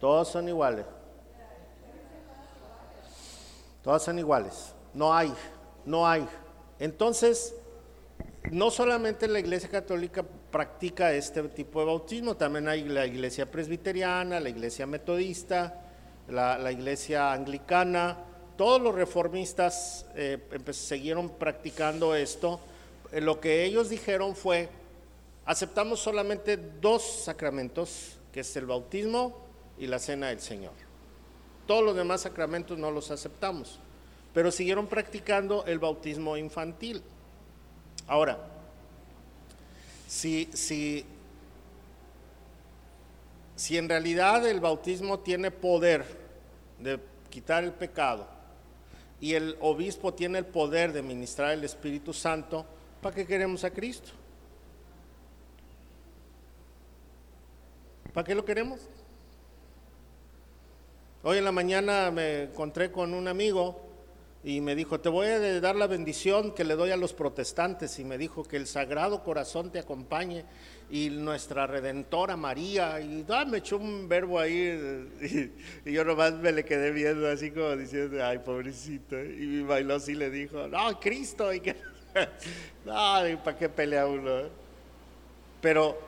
[0.00, 0.84] Todos son iguales.
[3.82, 4.74] Todas son iguales.
[4.94, 5.32] No hay,
[5.84, 6.26] no hay.
[6.78, 7.54] Entonces,
[8.50, 14.40] no solamente la Iglesia Católica practica este tipo de bautismo, también hay la Iglesia Presbiteriana,
[14.40, 15.91] la Iglesia Metodista,
[16.28, 18.18] la, iglesia anglicana,
[18.56, 20.38] todos los reformistas eh,
[20.72, 22.60] siguieron practicando esto.
[23.10, 24.68] Eh, lo que ellos dijeron fue,
[25.44, 29.38] aceptamos solamente dos sacramentos, que es el bautismo
[29.78, 30.72] y la cena del Señor.
[31.66, 33.78] Todos los demás sacramentos no los aceptamos,
[34.34, 37.02] pero siguieron practicando el bautismo infantil.
[38.06, 38.38] Ahora,
[40.08, 41.06] si, si,
[43.56, 46.04] si en realidad el bautismo tiene poder
[46.78, 46.98] de
[47.30, 48.28] quitar el pecado
[49.20, 52.66] y el obispo tiene el poder de ministrar el Espíritu Santo,
[53.00, 54.10] ¿para qué queremos a Cristo?
[58.12, 58.80] ¿Para qué lo queremos?
[61.22, 63.91] Hoy en la mañana me encontré con un amigo
[64.44, 67.98] y me dijo, te voy a dar la bendición que le doy a los protestantes
[68.00, 70.44] y me dijo que el Sagrado Corazón te acompañe
[70.90, 73.00] y nuestra Redentora María.
[73.00, 75.52] Y ah, me echó un verbo ahí
[75.84, 80.00] y, yo nomás me le quedé viendo así como diciendo, ay pobrecito y mi bailó
[80.00, 81.76] sí le dijo, no, Cristo y que
[82.84, 84.48] no, ¿para qué pelea uno?
[85.60, 86.00] Pero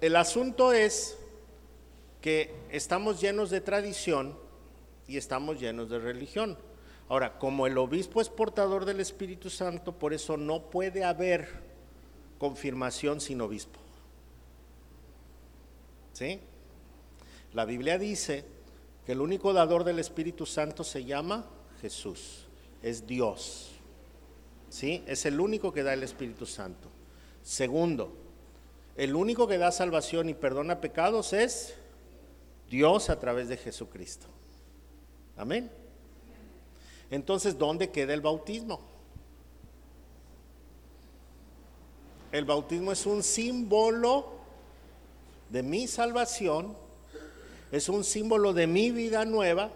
[0.00, 1.18] el asunto es
[2.22, 4.43] que estamos llenos de tradición
[5.06, 6.56] y estamos llenos de religión.
[7.08, 11.48] Ahora, como el obispo es portador del Espíritu Santo, por eso no puede haber
[12.38, 13.78] confirmación sin obispo.
[16.12, 16.40] ¿Sí?
[17.52, 18.44] La Biblia dice
[19.04, 21.44] que el único dador del Espíritu Santo se llama
[21.82, 22.46] Jesús,
[22.82, 23.72] es Dios.
[24.70, 25.04] ¿Sí?
[25.06, 26.88] Es el único que da el Espíritu Santo.
[27.42, 28.16] Segundo,
[28.96, 31.74] el único que da salvación y perdona pecados es
[32.70, 34.26] Dios a través de Jesucristo.
[35.36, 35.70] Amén.
[37.10, 38.80] Entonces, ¿dónde queda el bautismo?
[42.32, 44.32] El bautismo es un símbolo
[45.50, 46.76] de mi salvación,
[47.70, 49.70] es un símbolo de mi vida nueva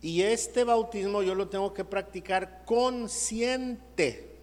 [0.00, 4.34] y este bautismo yo lo tengo que practicar consciente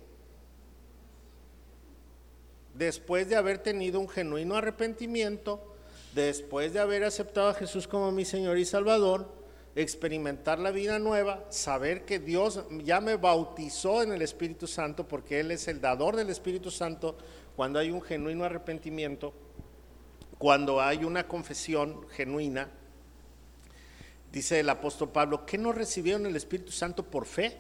[2.74, 5.62] después de haber tenido un genuino arrepentimiento
[6.14, 9.41] después de haber aceptado a Jesús como mi Señor y Salvador,
[9.76, 15.40] experimentar la vida nueva, saber que Dios ya me bautizó en el Espíritu Santo porque
[15.40, 17.18] Él es el dador del Espíritu Santo
[17.56, 19.34] cuando hay un genuino arrepentimiento,
[20.38, 22.70] cuando hay una confesión genuina.
[24.32, 27.58] Dice el apóstol Pablo, ¿qué no recibieron el Espíritu Santo por fe?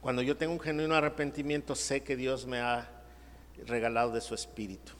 [0.00, 2.88] Cuando yo tengo un genuino arrepentimiento, sé que Dios me ha
[3.66, 4.92] regalado de su Espíritu.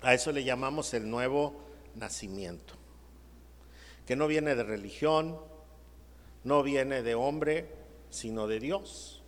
[0.00, 1.60] A eso le llamamos el nuevo
[1.96, 2.74] nacimiento,
[4.08, 5.36] que no viene de religión,
[6.42, 7.68] no viene de hombre,
[8.08, 9.22] sino de Dios.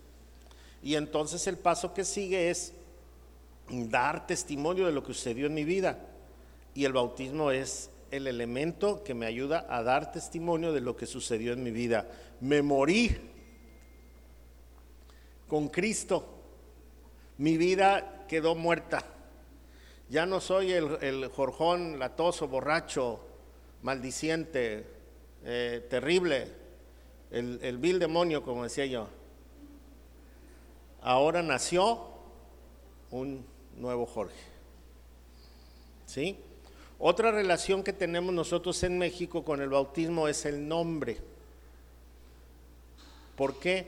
[0.81, 2.73] Y entonces el paso que sigue es
[3.69, 5.99] dar testimonio de lo que sucedió en mi vida.
[6.73, 11.05] Y el bautismo es el elemento que me ayuda a dar testimonio de lo que
[11.05, 12.07] sucedió en mi vida.
[12.39, 13.15] Me morí
[15.47, 16.25] con Cristo.
[17.37, 19.05] Mi vida quedó muerta.
[20.09, 23.27] Ya no soy el, el jorjón latoso, borracho,
[23.81, 24.85] maldiciente,
[25.43, 26.47] eh, terrible,
[27.31, 29.07] el, el vil demonio, como decía yo.
[31.01, 32.07] Ahora nació
[33.09, 33.45] un
[33.77, 34.35] nuevo Jorge.
[36.05, 36.37] ¿Sí?
[36.99, 41.17] Otra relación que tenemos nosotros en México con el bautismo es el nombre.
[43.35, 43.87] ¿Por qué?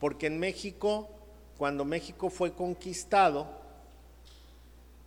[0.00, 1.10] Porque en México,
[1.58, 3.46] cuando México fue conquistado,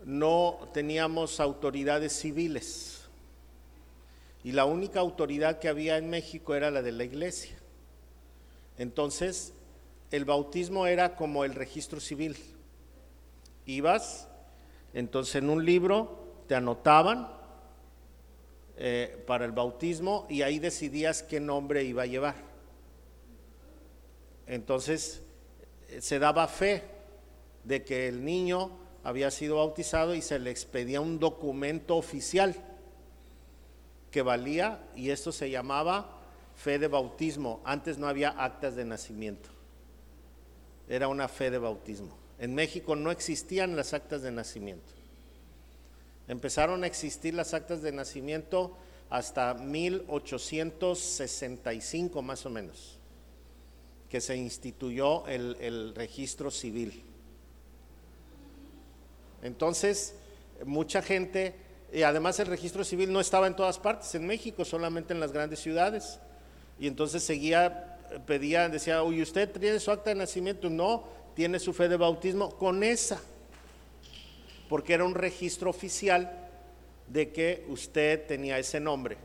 [0.03, 2.91] no teníamos autoridades civiles
[4.44, 7.56] y la única autoridad que había en México era la de la iglesia.
[8.78, 9.54] Entonces,
[10.10, 12.36] el bautismo era como el registro civil.
[13.66, 14.28] Ibas,
[14.94, 17.32] entonces en un libro te anotaban
[18.78, 22.36] eh, para el bautismo y ahí decidías qué nombre iba a llevar.
[24.48, 25.22] Entonces,
[25.89, 26.84] eh, se daba fe
[27.64, 28.72] de que el niño
[29.04, 32.56] había sido bautizado y se le expedía un documento oficial
[34.12, 36.20] que valía y esto se llamaba
[36.55, 37.62] fe de bautismo.
[37.64, 39.49] Antes no había actas de nacimiento.
[40.88, 42.16] Era una fe de bautismo.
[42.38, 44.91] En México no existían las actas de nacimiento.
[46.28, 48.78] Empezaron a existir las actas de nacimiento
[49.09, 52.97] hasta 1865 más o menos,
[54.09, 57.03] que se instituyó el, registro civil.
[59.43, 60.16] Entonces,
[60.66, 61.53] mucha gente,
[61.92, 65.32] y además el registro civil no estaba en todas partes, en México, solamente en las
[65.32, 66.20] grandes ciudades.
[66.80, 70.70] Y entonces seguía, pedía, decía, oye, ¿usted tiene su acta de nacimiento?
[70.70, 71.04] No,
[71.36, 73.22] tiene su fe de bautismo con esa,
[74.70, 76.50] porque era un registro oficial
[77.08, 79.18] de que usted tenía ese nombre.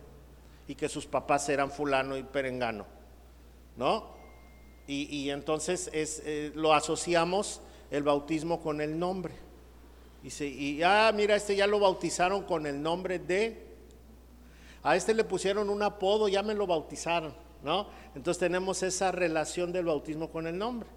[0.69, 2.87] y que sus papás eran fulano y perengano,
[3.77, 4.17] ¿no?
[4.89, 7.61] Y, entonces es, eh, lo asociamos
[7.93, 9.33] el bautismo con el nombre.
[10.27, 13.65] Y, ah, mira, este ya lo bautizaron con el nombre de,
[14.83, 17.89] a este le pusieron un apodo, ya me lo bautizaron, ¿no?
[18.15, 20.89] Entonces tenemos esa relación del bautismo con el nombre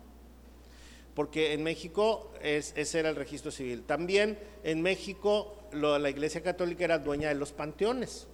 [1.20, 3.84] porque en México ese era el registro civil.
[3.84, 8.26] También en México la Iglesia Católica era dueña de los panteones.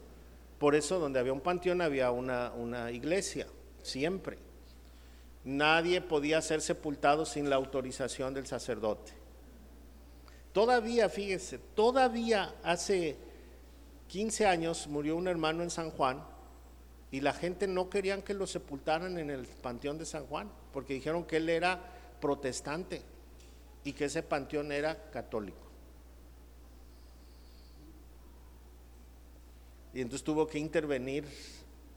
[0.59, 3.47] Por eso donde había un panteón había una, una iglesia,
[3.81, 4.37] siempre.
[5.43, 9.13] Nadie podía ser sepultado sin la autorización del sacerdote.
[10.55, 13.17] Todavía, fíjese, todavía hace
[14.07, 16.25] 15 años murió un hermano en San Juan
[17.11, 20.93] y la gente no querían que lo sepultaran en el panteón de San Juan, porque
[20.93, 23.01] dijeron que él era protestante
[23.83, 25.67] y que ese panteón era católico.
[29.93, 31.25] Y entonces tuvo que intervenir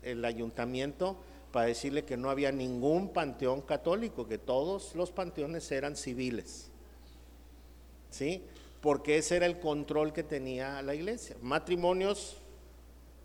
[0.02, 1.16] el ayuntamiento
[1.52, 6.72] para decirle que no había ningún panteón católico, que todos los panteones eran civiles.
[8.10, 8.42] ¿Sí?
[8.80, 11.36] Porque ese era el control que tenía la iglesia.
[11.42, 12.38] Matrimonios,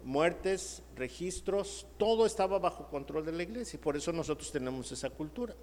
[0.03, 5.09] muertes, registros, todo estaba bajo control de la iglesia y por eso nosotros tenemos esa
[5.09, 5.55] cultura.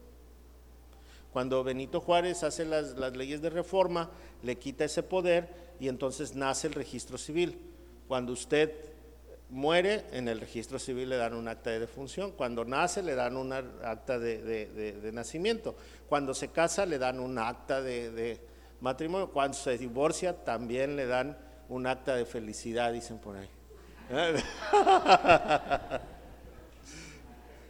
[1.33, 4.11] Cuando Benito Juárez hace las, leyes de reforma,
[4.43, 5.49] le quita ese poder
[5.79, 7.57] y entonces nace el registro civil.
[8.09, 8.75] Cuando usted
[9.49, 12.33] muere, en el registro civil le dan un acta de defunción.
[12.33, 15.77] Cuando nace, le dan un acta de, nacimiento.
[16.09, 18.41] Cuando se casa, le dan un acta de,
[18.81, 19.31] matrimonio.
[19.31, 21.37] Cuando se divorcia, también le dan
[21.69, 23.49] un acta de felicidad, dicen por ahí.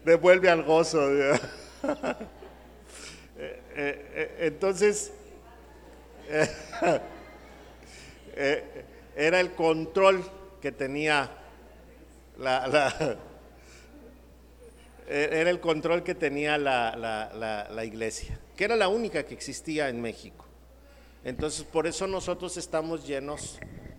[0.05, 1.01] Devuelve al gozo.
[3.43, 5.13] Eh, eh, entonces,
[8.37, 8.85] eh,
[9.17, 10.23] era el control
[10.61, 11.31] que tenía
[12.37, 13.17] la,
[15.09, 20.03] era el control que tenía la, la, iglesia, que era la única que existía en
[20.03, 20.45] México.
[21.25, 23.59] Entonces, por eso nosotros estamos llenos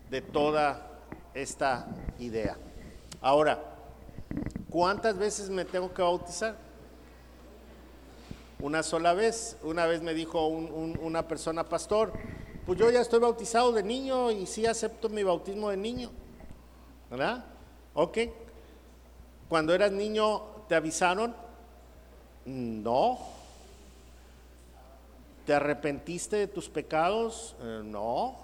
[0.09, 0.99] de toda
[1.33, 1.87] esta
[2.19, 2.57] idea.
[3.21, 3.63] Ahora,
[4.69, 6.55] ¿cuántas veces me tengo que bautizar?
[8.61, 9.57] una sola vez.
[9.63, 12.13] Una vez me dijo una persona, pastor,
[12.65, 16.11] pues yo ya estoy bautizado de niño y sí acepto mi bautismo de niño.
[17.09, 17.45] ¿Verdad?
[17.93, 18.17] Ok.
[19.49, 21.35] Cuando eras niño, ¿te avisaron?
[22.45, 23.19] No.
[25.45, 27.55] ¿Te arrepentiste de tus pecados?
[27.61, 28.35] Eh, no.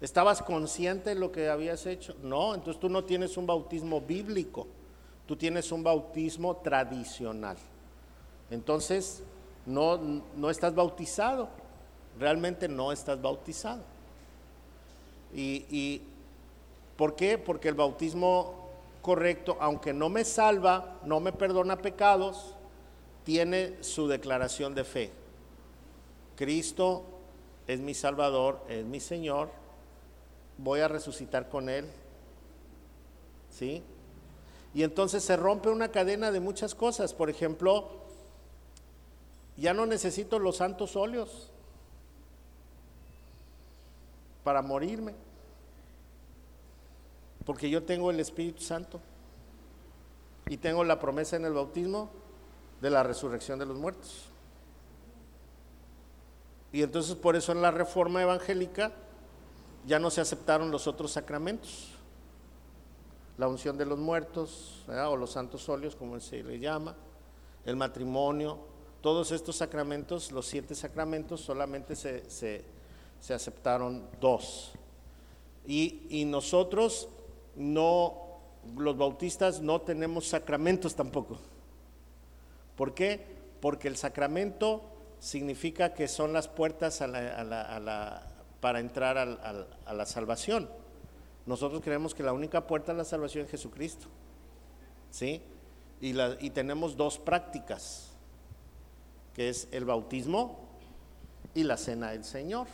[0.00, 2.14] ¿Estabas consciente de lo que habías hecho?
[2.22, 2.54] No.
[2.54, 4.66] Entonces tú no tienes un bautismo bíblico,
[5.26, 7.56] tú tienes un bautismo tradicional.
[8.50, 9.22] Entonces,
[9.66, 9.96] no,
[10.36, 11.48] no estás bautizado,
[12.18, 13.82] realmente no estás bautizado.
[15.34, 16.02] Y, y,
[16.96, 17.38] ¿Por qué?
[17.38, 18.70] Porque el bautismo
[19.02, 22.54] correcto, aunque no me salva, no me perdona pecados,
[23.24, 25.23] tiene su declaración de fe.
[26.36, 27.04] Cristo
[27.66, 29.50] es mi Salvador, es mi Señor,
[30.58, 31.86] voy a resucitar con Él.
[33.50, 33.82] ¿Sí?
[34.74, 37.14] Y entonces se rompe una cadena de muchas cosas.
[37.14, 37.88] Por ejemplo,
[39.56, 41.50] ya no necesito los santos óleos
[44.42, 45.14] para morirme,
[47.46, 49.00] porque yo tengo el Espíritu Santo
[50.46, 52.10] y tengo la promesa en el bautismo
[52.80, 54.28] de la resurrección de los muertos.
[56.74, 58.90] Y entonces por eso en la reforma evangélica
[59.86, 61.90] ya no se aceptaron los otros sacramentos.
[63.38, 66.96] La unción de los muertos, o los santos óleos, como se le llama,
[67.64, 68.58] el matrimonio,
[69.02, 72.64] todos estos sacramentos, los siete sacramentos, solamente se,
[73.32, 74.72] aceptaron dos.
[75.68, 77.08] Y, nosotros
[77.54, 78.40] no,
[78.76, 81.38] los bautistas no tenemos sacramentos tampoco.
[82.76, 83.24] ¿Por qué?
[83.60, 84.90] Porque el sacramento
[85.24, 87.02] significa que son las puertas
[88.60, 90.68] para entrar a la salvación.
[91.46, 94.06] Nosotros creemos que la única puerta a la salvación es Jesucristo.
[95.10, 95.40] ¿Sí?
[96.02, 98.10] Y, y tenemos dos prácticas
[99.32, 100.58] que es el bautismo
[101.54, 102.66] y la cena del Señor.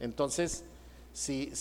[0.00, 0.64] Entonces,
[1.12, 1.54] si,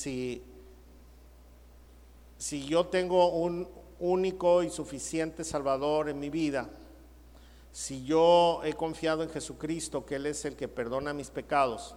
[2.37, 3.67] si yo tengo un
[3.99, 6.69] único y suficiente Salvador en mi vida,
[7.73, 11.95] si yo he confiado en Jesucristo, que Él es el que perdona mis pecados,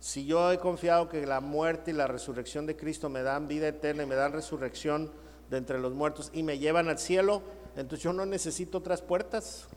[0.00, 3.68] si yo he confiado que la muerte y la resurrección de Cristo me dan vida
[3.68, 5.12] eterna y me dan resurrección
[5.50, 7.42] de entre los muertos y me llevan al cielo,
[7.76, 9.68] entonces yo no necesito otras puertas.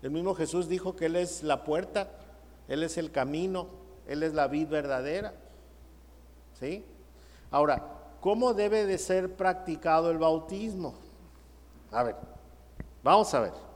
[0.00, 2.08] El mismo Jesús dijo que Él es la puerta,
[2.68, 3.66] Él es el camino,
[4.06, 5.34] Él es la vida verdadera.
[6.60, 6.84] ¿Sí?
[7.50, 7.84] Ahora,
[8.20, 10.94] ¿cómo debe de ser practicado el bautismo?
[11.90, 12.14] A ver,
[13.02, 13.69] vamos a ver.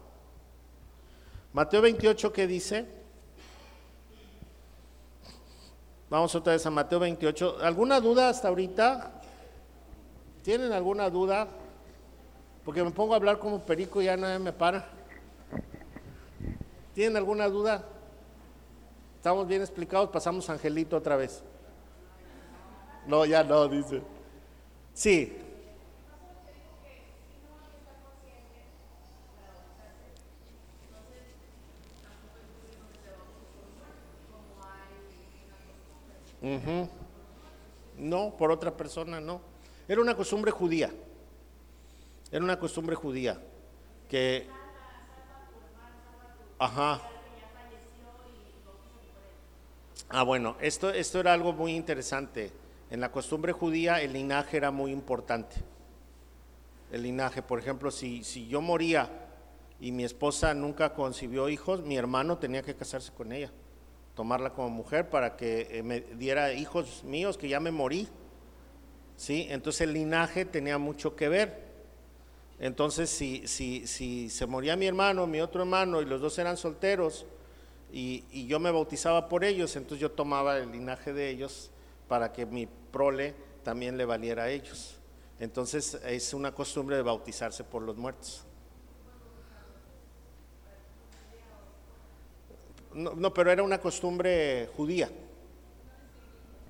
[1.55, 2.85] Mateo 28, ¿qué dice?
[6.11, 7.59] Vamos otra vez a Mateo 28.
[7.63, 9.23] ¿Alguna duda hasta ahorita?
[10.43, 11.47] ¿Tienen alguna duda?
[12.65, 14.85] Porque me pongo a hablar como perico y ya nadie me para.
[16.93, 17.85] ¿Tienen alguna duda?
[19.19, 20.11] ¿Estamos bien explicados?
[20.11, 21.41] Pasamos Angelito otra vez.
[23.07, 24.03] No, ya no, dice.
[24.93, 25.44] Sí.
[37.97, 39.41] No, por otra persona no.
[39.89, 40.93] Era una costumbre judía.
[42.31, 43.41] Era una costumbre judía
[44.09, 44.49] que
[46.59, 47.01] Ajá.
[50.09, 52.53] Ah, bueno, esto, esto era algo muy interesante.
[52.91, 55.57] En la costumbre judía el linaje era muy importante.
[56.93, 59.11] El linaje, por ejemplo, si, si yo moría
[59.81, 63.51] y mi esposa nunca concibió hijos, mi hermano tenía que casarse con ella,
[64.15, 68.09] tomarla como mujer para que eh, me diera hijos míos, que ya me morí.
[69.17, 69.47] ¿Sí?
[69.51, 71.65] Entonces el linaje tenía mucho que ver.
[72.59, 76.57] Entonces, si, si, si se moría mi hermano, mi otro hermano, y los dos eran
[76.57, 77.27] solteros,
[77.93, 81.71] y, y, yo me bautizaba por ellos, entonces yo tomaba el linaje de ellos
[82.09, 84.99] para que mi prole también le valiera a ellos.
[85.39, 88.45] Entonces es una costumbre de bautizarse por los muertos.
[92.95, 95.11] No, pero era una costumbre judía.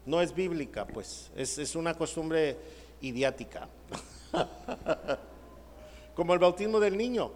[0.06, 1.30] No es bíblica, pues.
[1.36, 2.56] Es, es una costumbre
[3.00, 3.68] idiática.
[6.14, 7.30] Como el bautismo del niño,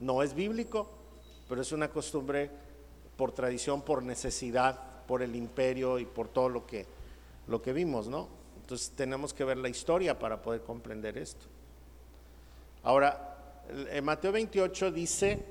[0.00, 0.88] no es bíblico,
[1.48, 2.50] pero es una costumbre
[3.16, 6.86] por tradición, por necesidad, por el imperio y por todo lo que,
[7.46, 8.28] lo que vimos, ¿no?
[8.60, 11.46] Entonces tenemos que ver la historia para poder comprender esto.
[12.82, 15.44] Ahora, en Mateo 28 dice,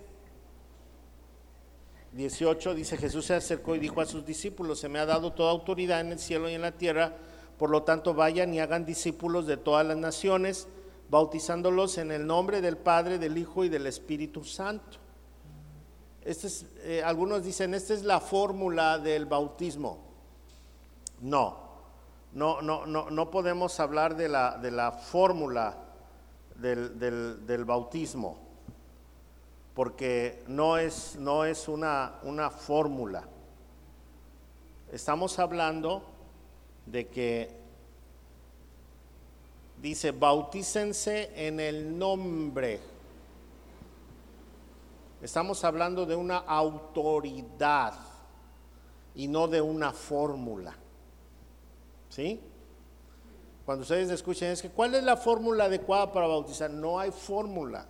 [2.13, 5.51] 18 dice, Jesús se acercó y dijo a sus discípulos, se me ha dado toda
[5.51, 7.15] autoridad en el cielo y en la tierra,
[7.57, 10.67] por lo tanto vayan y hagan discípulos de todas las naciones
[11.09, 14.97] bautizándolos en el nombre del Padre, del Hijo y del Espíritu Santo.
[16.23, 19.99] Este es, eh, algunos dicen, esta es la fórmula del bautismo.
[21.21, 21.57] No,
[22.33, 25.77] no, no, no, no podemos hablar de la, de la fórmula
[26.55, 26.99] del,
[27.45, 28.37] del, bautismo,
[29.73, 33.23] porque no es, no es una, una fórmula.
[34.91, 36.03] Estamos hablando
[36.85, 37.49] de que
[39.81, 42.79] dice, bautícense en el nombre.
[45.21, 47.93] Estamos hablando de una autoridad
[49.15, 50.75] y no de una fórmula.
[52.09, 52.39] ¿Sí?
[53.65, 56.69] Cuando ustedes escuchen, es que ¿cuál es la fórmula adecuada para bautizar?
[56.69, 57.87] No hay fórmula.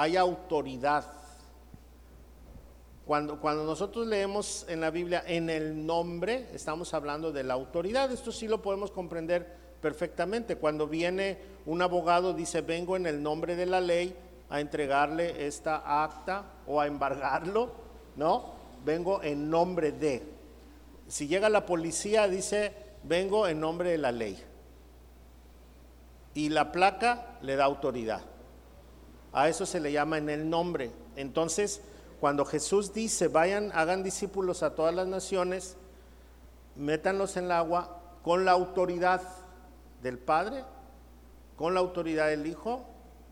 [0.00, 1.04] Hay autoridad.
[3.04, 8.10] Cuando, cuando, nosotros leemos en la Biblia en el nombre, estamos hablando de la autoridad.
[8.10, 10.56] Esto sí lo podemos comprender perfectamente.
[10.56, 11.36] Cuando viene
[11.66, 14.16] un abogado, dice, vengo en el nombre de la ley
[14.48, 17.70] a entregarle esta acta o a embargarlo,
[18.16, 18.54] ¿no?
[18.82, 20.22] Vengo en nombre de.
[21.08, 22.72] Si llega la policía, dice,
[23.02, 24.42] vengo en nombre de la ley.
[26.32, 28.29] Y la placa le da autoridad.
[29.32, 30.90] A eso se le llama en el nombre.
[31.16, 31.80] Entonces,
[32.20, 35.76] cuando Jesús dice, vayan, hagan discípulos a todas las naciones,
[36.76, 39.22] métanlos en el agua con la autoridad
[40.02, 40.64] del Padre,
[41.56, 42.84] con la autoridad del Hijo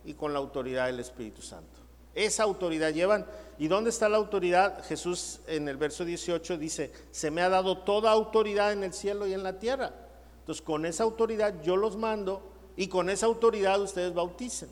[0.05, 1.81] y con la autoridad del Espíritu Santo.
[2.15, 3.27] Esa autoridad llevan.
[3.59, 4.85] ¿Y dónde está la autoridad?
[4.85, 9.27] Jesús en el verso 18 dice, se me ha dado toda autoridad en el cielo
[9.27, 9.93] y en la tierra.
[10.41, 12.43] Entonces con esa autoridad yo los mando
[12.77, 14.69] y con esa autoridad ustedes bauticen.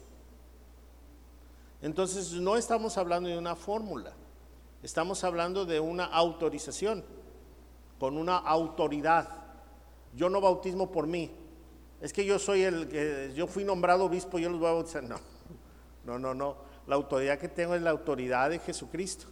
[1.87, 4.13] Entonces no estamos hablando de una fórmula,
[4.83, 7.05] estamos hablando de una autorización,
[8.01, 9.29] con una autoridad.
[10.13, 11.31] Yo no bautismo por mí,
[12.01, 15.05] es que yo soy el que, yo fui nombrado obispo, yo los voy a bautizar.
[15.05, 15.21] No,
[16.05, 16.57] no, no, no.
[16.89, 19.27] La autoridad que tengo es la autoridad de Jesucristo.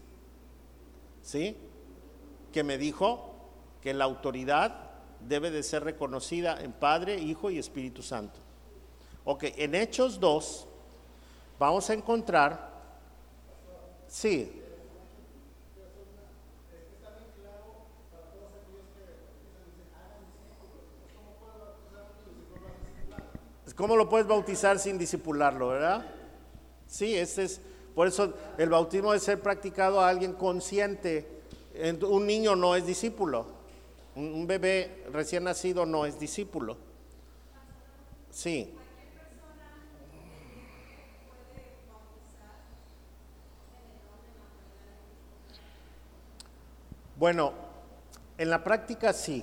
[1.23, 1.57] ¿Sí?
[2.53, 3.35] Que me dijo
[3.81, 8.39] que la autoridad debe de ser reconocida en Padre, Hijo y Espíritu Santo.
[9.25, 10.69] Ok, en Hechos 2
[11.59, 12.71] vamos a encontrar,
[14.07, 14.63] sí,
[23.77, 26.07] ¿Cómo lo puedes bautizar sin disipularlo, verdad?
[26.87, 27.61] Sí, ese es,
[27.95, 31.27] por eso el bautismo debe ser practicado a alguien consciente.
[32.09, 33.47] Un niño no es discípulo,
[34.15, 36.77] un bebé recién nacido no es discípulo.
[38.31, 38.73] Sí.
[47.25, 47.55] Bueno,
[48.37, 49.43] en la práctica sí.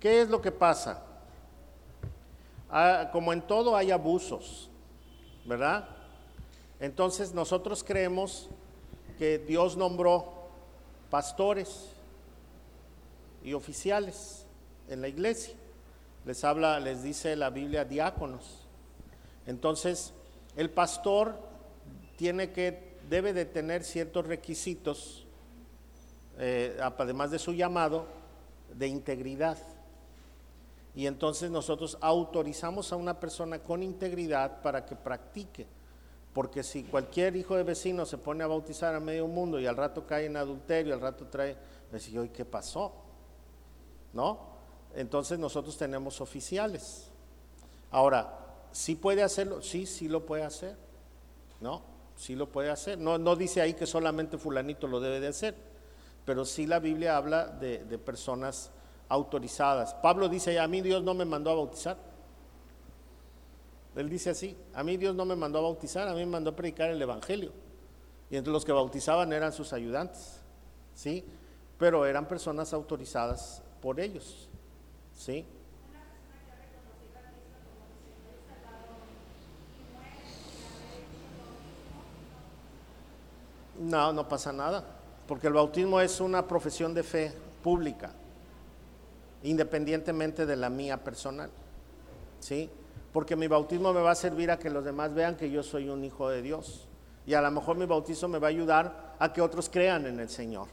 [0.00, 1.04] ¿Qué es lo que pasa?
[2.68, 4.68] Ah, como en todo hay abusos,
[5.44, 5.88] ¿verdad?
[6.80, 8.48] Entonces nosotros creemos
[9.20, 10.48] que Dios nombró
[11.10, 11.90] pastores
[13.44, 14.46] y oficiales
[14.88, 15.54] en la iglesia.
[16.26, 18.66] Les habla, les dice la Biblia diáconos.
[19.46, 20.12] Entonces,
[20.56, 21.38] el pastor
[22.16, 25.23] tiene que, debe de tener ciertos requisitos,
[26.38, 28.06] eh, además de su llamado,
[28.72, 29.58] de integridad.
[30.94, 35.66] Y entonces nosotros autorizamos a una persona con integridad para que practique.
[36.32, 39.76] Porque si cualquier hijo de vecino se pone a bautizar a medio mundo y al
[39.76, 41.56] rato cae en adulterio, al rato trae,
[41.92, 42.92] decir, ¿y qué pasó?
[44.12, 44.54] ¿No?
[44.94, 47.08] Entonces nosotros tenemos oficiales.
[47.90, 48.36] Ahora,
[48.72, 49.62] ¿sí puede hacerlo?
[49.62, 50.76] Sí, sí lo puede hacer.
[51.60, 51.82] ¿No?
[52.16, 52.98] Sí lo puede hacer.
[52.98, 55.54] No, no dice ahí que solamente fulanito lo debe de hacer,
[56.24, 58.70] pero sí la Biblia habla de, de personas
[59.08, 59.94] autorizadas.
[59.94, 61.96] Pablo dice, a mí Dios no me mandó a bautizar.
[63.96, 66.50] Él dice así, a mí Dios no me mandó a bautizar, a mí me mandó
[66.50, 67.52] a predicar el Evangelio.
[68.30, 70.40] Y entre los que bautizaban eran sus ayudantes,
[70.94, 71.24] ¿sí?
[71.78, 74.48] Pero eran personas autorizadas por ellos,
[75.12, 75.46] ¿sí?
[83.78, 84.84] No, no pasa nada,
[85.26, 88.12] porque el bautismo es una profesión de fe pública
[89.44, 91.50] independientemente de la mía personal.
[92.40, 92.68] ¿Sí?
[93.12, 95.88] Porque mi bautismo me va a servir a que los demás vean que yo soy
[95.88, 96.88] un hijo de Dios.
[97.26, 100.18] Y a lo mejor mi bautismo me va a ayudar a que otros crean en
[100.18, 100.68] el Señor.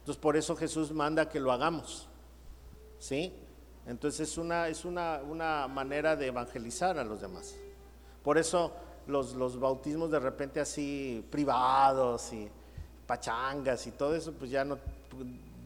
[0.00, 2.08] Entonces por eso Jesús manda que lo hagamos.
[2.98, 3.32] ¿Sí?
[3.86, 7.54] Entonces es una, es una, una manera de evangelizar a los demás.
[8.22, 8.72] Por eso
[9.06, 12.50] los, los, bautismos de repente así privados y
[13.08, 14.78] pachangas y todo eso, pues ya no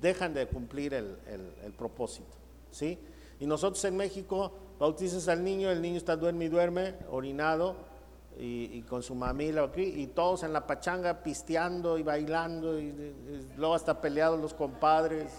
[0.00, 2.32] dejan de cumplir el, propósito.
[2.70, 2.98] ¿sí?
[3.40, 7.76] Y nosotros en México bautizas al niño, el niño está duerme y duerme, orinado,
[8.38, 13.14] y, con su mamila aquí, y todos en la pachanga pisteando y bailando, y,
[13.56, 15.30] luego hasta peleados los compadres,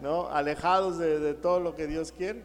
[0.00, 0.28] ¿no?
[0.28, 2.42] Alejados de, de, todo lo que Dios quiere.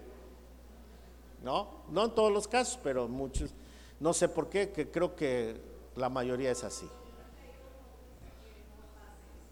[1.42, 1.70] ¿No?
[1.90, 3.52] No en todos los casos, pero muchos.
[4.00, 5.60] No sé por qué, que creo que
[5.96, 6.88] la mayoría es así.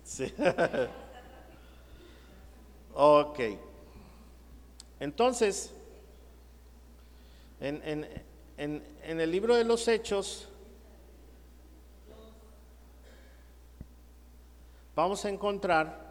[0.08, 0.34] Sí.
[5.02, 5.74] Entonces,
[7.60, 8.08] en,
[9.06, 10.48] el libro de los Hechos,
[14.96, 16.08] vamos a encontrar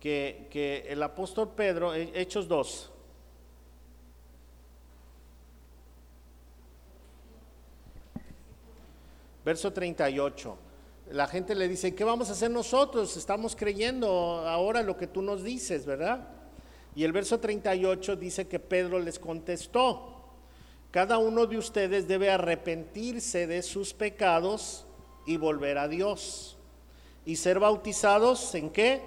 [0.00, 2.90] que, que el apóstol Pedro, Hechos 2,
[9.44, 10.65] verso 38
[11.10, 13.16] la gente le dice, ¿qué vamos a hacer nosotros?
[13.16, 14.08] Estamos creyendo
[14.46, 16.28] ahora lo que tú nos dices, ¿verdad?
[16.94, 20.16] Y el verso 38 dice que Pedro les contestó,
[20.90, 24.86] cada uno de ustedes debe arrepentirse de sus pecados
[25.26, 26.56] y volver a Dios.
[27.24, 29.02] ¿Y ser bautizados en qué?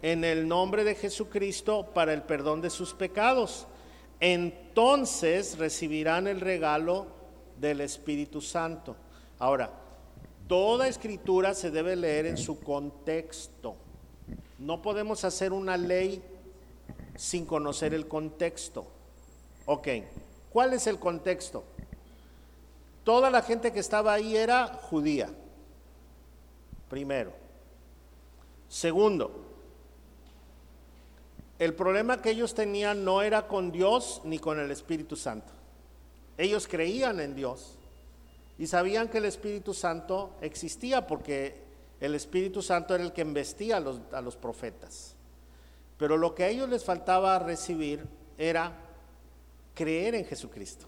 [0.00, 3.66] En el nombre de Jesucristo para el perdón de sus pecados.
[4.20, 7.06] Entonces recibirán el regalo
[7.60, 8.96] del Espíritu Santo.
[9.38, 9.70] Ahora,
[10.48, 13.76] Toda escritura se debe leer en su contexto.
[14.58, 16.22] No podemos hacer una ley
[17.16, 18.86] sin conocer el contexto.
[19.66, 19.88] Ok,
[20.50, 21.64] ¿cuál es el contexto?
[23.04, 25.30] Toda la gente que estaba ahí era judía,
[26.88, 27.32] primero.
[28.68, 29.30] Segundo,
[31.58, 35.52] el problema que ellos tenían no era con Dios ni con el Espíritu Santo.
[36.36, 37.77] Ellos creían en Dios,
[38.58, 41.62] y sabían que el Espíritu Santo existía porque
[42.00, 45.14] el Espíritu Santo era el que embestía a los, a los profetas.
[45.96, 48.04] Pero lo que a ellos les faltaba recibir
[48.36, 48.72] era
[49.74, 50.86] creer en Jesucristo.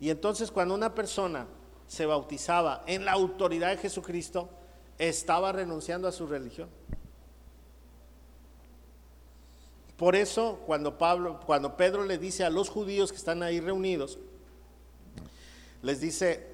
[0.00, 1.46] Y entonces cuando una persona
[1.88, 4.48] se bautizaba en la autoridad de Jesucristo,
[4.96, 6.68] estaba renunciando a su religión.
[9.96, 14.18] Por eso cuando Pablo, cuando Pedro le dice a los judíos que están ahí reunidos,
[15.82, 16.46] les dice,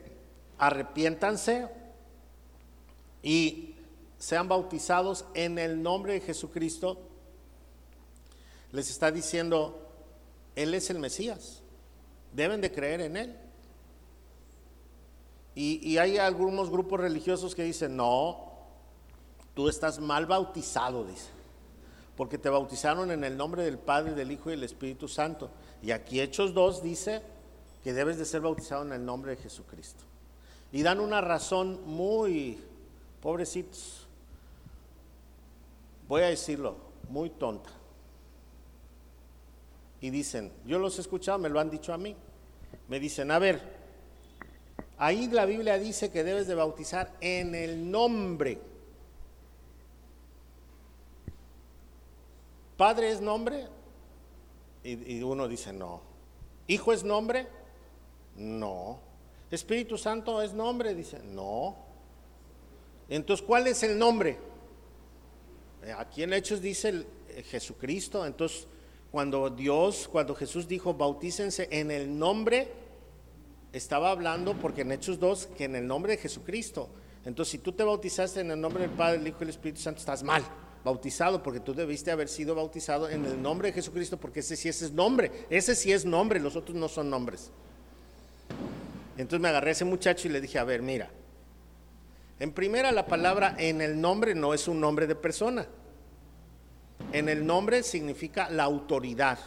[0.59, 1.68] arrepiéntanse
[3.22, 3.75] y
[4.18, 6.99] sean bautizados en el nombre de Jesucristo,
[8.72, 9.89] les está diciendo,
[10.57, 11.62] Él es el Mesías,
[12.33, 13.37] deben de creer en Él.
[15.55, 18.55] Y, y, hay algunos grupos religiosos que dicen, no,
[19.55, 21.29] tú estás mal bautizado, dice,
[22.16, 25.51] porque te bautizaron en el nombre del Padre, del Hijo y del Espíritu Santo.
[25.81, 27.22] Y aquí Hechos 2 dice
[27.85, 30.03] que debes de ser bautizado en el nombre de Jesucristo.
[30.72, 32.59] Y dan una razón muy,
[33.20, 34.09] pobrecitos,
[36.09, 36.76] voy a decirlo,
[37.09, 37.70] muy tonta.
[40.01, 42.16] Y dicen, yo los he escuchado, me lo han dicho a mí.
[42.89, 43.62] Me dicen, a ver,
[44.99, 48.61] ahí la Biblia dice que debes de bautizar en el nombre
[52.76, 53.68] ¿Padre es nombre?
[54.82, 56.03] Y, uno dice, no.
[56.66, 57.47] ¿Hijo es nombre?
[58.37, 59.01] No.
[59.51, 60.95] ¿Espíritu Santo es nombre?
[60.95, 61.76] Dice, no.
[63.09, 64.39] Entonces, ¿cuál es el nombre?
[65.85, 68.26] Eh, aquí en Hechos dice eh, Jesucristo.
[68.26, 68.66] Entonces,
[69.11, 72.72] cuando Dios, cuando Jesús dijo, bautícense en el nombre,
[73.72, 76.89] estaba hablando, porque en Hechos 2, que en el nombre de Jesucristo.
[77.24, 79.80] Entonces, si tú te bautizaste en el nombre del Padre, el Hijo y el Espíritu
[79.80, 80.43] Santo, estás mal
[80.85, 84.68] bautizado, porque tú debiste haber sido bautizado en el nombre de Jesucristo, porque ese sí
[84.68, 87.51] ese es nombre, ese sí es nombre, los otros no son nombres.
[89.16, 91.11] Entonces me agarré a ese muchacho y le dije, a ver, mira,
[92.40, 95.66] en primera la palabra en el nombre no es un nombre de persona.
[97.12, 99.38] En el nombre significa la autoridad.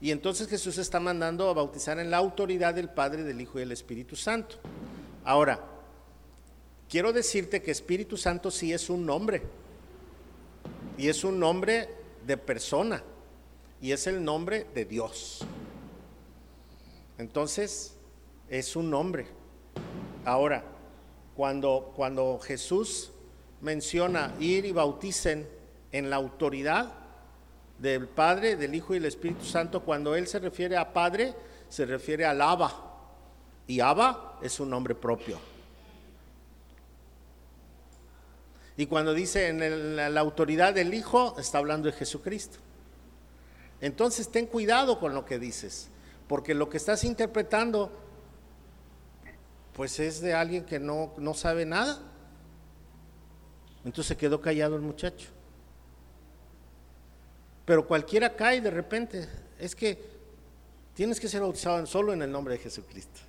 [0.00, 3.60] Y entonces Jesús está mandando a bautizar en la autoridad del Padre, del Hijo y
[3.60, 4.56] del Espíritu Santo.
[5.24, 5.60] Ahora,
[6.88, 9.42] quiero decirte que Espíritu Santo sí es un nombre.
[10.96, 11.88] Y es un nombre
[12.26, 13.02] de persona.
[13.80, 15.46] Y es el nombre de Dios.
[17.20, 17.96] Entonces,
[18.48, 19.26] es un nombre.
[20.24, 20.64] Ahora,
[21.36, 23.12] cuando, cuando Jesús
[23.60, 25.46] menciona ir y bauticen
[25.92, 26.94] en la autoridad
[27.78, 31.34] del Padre, del Hijo y del Espíritu Santo, cuando Él se refiere a Padre,
[31.68, 32.72] se refiere al Abba.
[33.66, 35.38] Y Abba es un nombre propio.
[38.78, 42.60] Y cuando dice en la autoridad del Hijo, está hablando de Jesucristo.
[43.82, 45.90] Entonces ten cuidado con lo que dices,
[46.30, 47.90] porque lo que estás interpretando,
[49.72, 51.98] pues es de alguien que no, no sabe nada.
[53.84, 55.26] Entonces se quedó callado el muchacho.
[57.64, 59.28] Pero cualquiera cae de repente.
[59.58, 60.00] Es que
[60.94, 63.22] tienes que ser bautizado solo en el nombre de Jesucristo.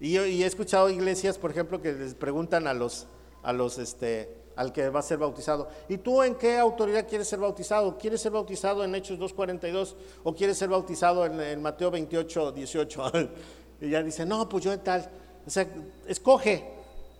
[0.00, 3.06] Y, y he escuchado iglesias, por ejemplo, que les preguntan a los,
[3.44, 4.28] a los, este,
[4.60, 5.68] al que va a ser bautizado.
[5.88, 7.96] ¿Y tú en qué autoridad quieres ser bautizado?
[7.96, 13.02] ¿Quieres ser bautizado en Hechos 2.42 o quieres ser bautizado en, Mateo 28, 18?
[13.80, 15.10] y ya dice, no, pues yo en tal.
[15.46, 15.66] O sea,
[16.06, 16.74] escoge,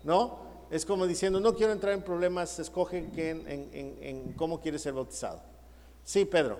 [0.04, 0.50] ¿no?
[0.70, 5.40] Es como diciendo, no quiero entrar en problemas, escoge en, en cómo quieres ser bautizado.
[6.04, 6.58] Sí, Pedro.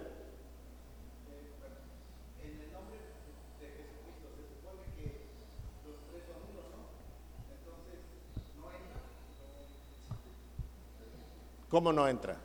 [11.70, 12.36] ¿Cómo no entra?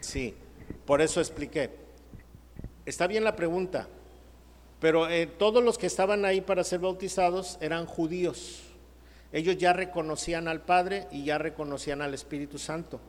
[0.00, 0.34] Sí,
[0.86, 1.70] por eso expliqué.
[2.84, 3.88] Está bien la pregunta,
[4.80, 8.62] pero eh, todos los que estaban ahí para ser bautizados eran judíos.
[9.32, 13.00] Ellos ya reconocían al Padre y ya reconocían al Espíritu Santo.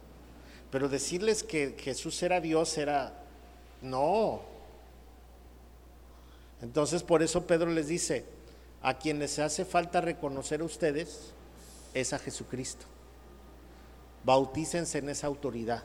[0.72, 3.14] Pero decirles que Jesús era Dios era,
[3.82, 4.53] no,
[6.64, 8.26] entonces por eso Pedro les dice,
[8.82, 11.34] a quienes se hace falta reconocer a ustedes
[11.93, 12.86] es a Jesucristo.
[14.24, 15.84] Bautícense en esa autoridad,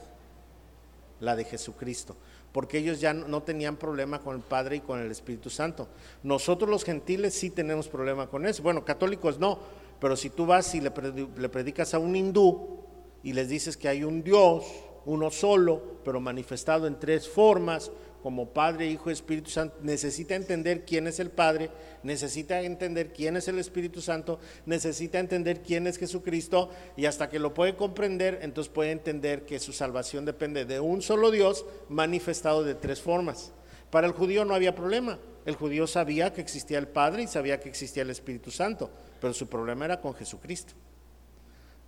[1.18, 2.14] la de Jesucristo,
[2.52, 5.88] porque ellos ya no tenían problema con el Padre y con el Espíritu Santo.
[6.22, 8.62] Nosotros los gentiles sí tenemos problema con eso.
[8.62, 9.58] Bueno, católicos no,
[10.00, 12.84] pero si tú vas y le, predicas a un hindú
[13.24, 14.64] y les dices que hay un Dios,
[15.06, 17.90] uno solo, pero manifestado en tres formas,
[18.22, 21.70] como Padre, Hijo Espíritu Santo, necesita entender quién es el Padre,
[22.02, 27.38] necesita entender quién es el Espíritu Santo, necesita entender quién es Jesucristo y hasta que
[27.38, 32.64] lo puede comprender, entonces puede entender que su salvación depende de un solo Dios manifestado
[32.64, 33.52] de tres formas.
[33.90, 37.60] Para el judío no había problema, el judío sabía que existía el Padre y sabía
[37.60, 38.90] que existía el Espíritu Santo,
[39.20, 40.74] pero su problema era con Jesucristo.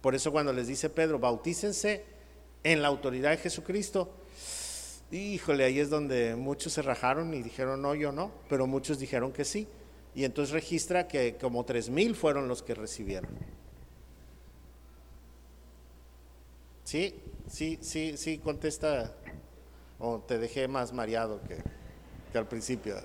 [0.00, 2.04] Por eso cuando les dice Pedro, bautícense
[2.62, 4.10] en la autoridad de Jesucristo,
[5.12, 9.32] Híjole, ahí es donde muchos se rajaron y dijeron no, yo no, pero muchos dijeron
[9.32, 9.66] que sí.
[10.14, 13.30] Y entonces registra que como tres mil fueron los que recibieron.
[16.84, 17.14] Sí,
[17.48, 19.14] sí, sí, sí, contesta.
[19.98, 21.58] O te dejé más mareado que,
[22.32, 22.96] que al principio.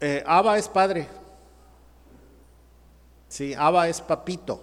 [0.00, 1.19] Eh, Abba es padre.
[3.30, 4.62] Sí, Abba es papito.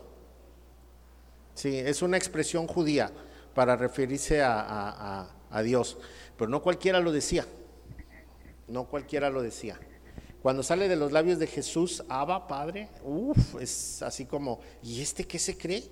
[1.56, 3.12] Sí, es una expresión judía
[3.56, 5.98] para referirse a, a Dios.
[6.38, 7.48] Pero no cualquiera lo decía.
[8.68, 9.80] No cualquiera lo decía.
[10.42, 15.26] Cuando sale de los labios de Jesús, Abba, Padre, uff, es así como, ¿y este
[15.26, 15.84] qué se cree?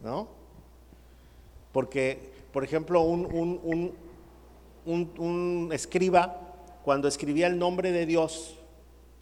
[0.00, 0.28] ¿No?
[1.72, 3.92] Porque, por ejemplo, un,
[4.86, 6.40] un, escriba,
[6.84, 8.56] cuando escribía el nombre de Dios,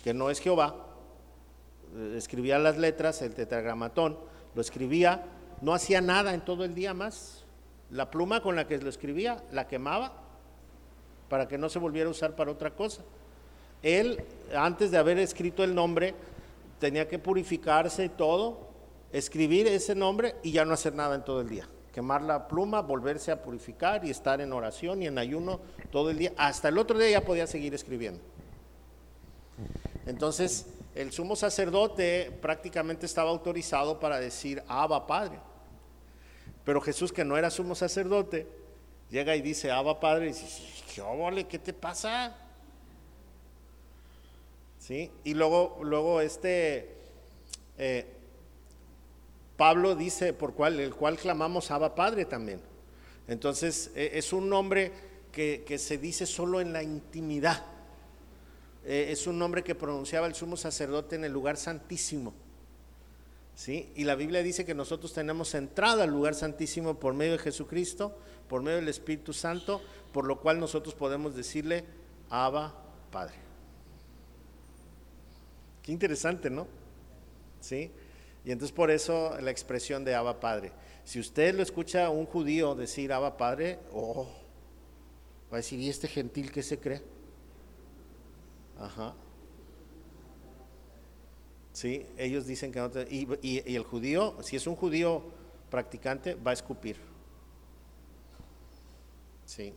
[0.05, 0.88] que no es Jehová, eh,
[2.15, 4.19] escribía las letras, el tetragramatón,
[4.55, 5.25] lo escribía,
[5.61, 7.45] no hacía nada en todo el día más.
[7.91, 10.13] La pluma con la que lo escribía la quemaba
[11.29, 13.03] para que no se volviera a usar para otra cosa.
[13.83, 14.25] Él,
[14.55, 16.15] antes de haber escrito el nombre,
[16.79, 18.69] tenía que purificarse todo,
[19.13, 21.69] escribir ese nombre y ya no hacer nada en todo el día.
[21.93, 25.61] Quemar la pluma, volverse a purificar y estar en oración y en ayuno
[25.91, 26.33] todo el día.
[26.37, 28.21] Hasta el otro día ya podía seguir escribiendo.
[30.07, 30.67] Entonces,
[30.99, 35.39] el sumo sacerdote prácticamente estaba autorizado para decir, Abba Padre.
[36.65, 38.49] Pero Jesús, que no era sumo sacerdote,
[39.09, 40.49] llega y dice, Abba Padre, y dice,
[40.93, 42.37] ¿qué, ¿qué te pasa?
[44.81, 45.09] ¿Sí?
[45.23, 46.91] Y luego, luego este
[47.79, 48.05] eh,
[49.57, 52.61] Pablo dice, por cual, el cual clamamos Abba Padre también.
[53.29, 54.91] Entonces, e, es un nombre
[55.31, 57.78] que, que se dice solo en la intimidad.
[58.91, 62.33] Eh, es un nombre que pronunciaba el sumo sacerdote en el lugar santísimo.
[63.55, 63.93] ¿sí?
[63.95, 68.17] Y la Biblia dice que nosotros tenemos entrada al lugar santísimo por medio de Jesucristo,
[68.49, 71.85] por medio del Espíritu Santo, por lo cual nosotros podemos decirle,
[72.31, 72.75] Abba
[73.13, 73.35] Padre.
[75.83, 76.67] Qué interesante, ¿no?
[77.61, 77.91] ¿Sí?
[78.43, 80.73] Y entonces por eso la expresión de Abba Padre.
[81.05, 84.27] Si usted lo escucha a un judío decir Abba Padre, oh,
[85.53, 87.18] va a decir, ¿y este gentil qué se cree?
[88.79, 89.15] Ajá.
[91.73, 95.23] Sí, ellos dicen que no y, el judío, si es un judío
[95.71, 96.97] practicante, va a escupir.
[99.45, 99.75] Sí.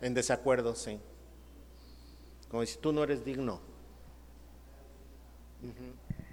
[0.00, 0.98] En desacuerdo, sí.
[2.48, 3.60] Como si tú no eres digno.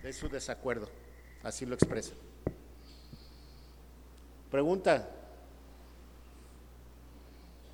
[0.03, 0.89] Es su desacuerdo.
[1.43, 2.13] Así lo expresa.
[4.49, 5.20] Pregunta.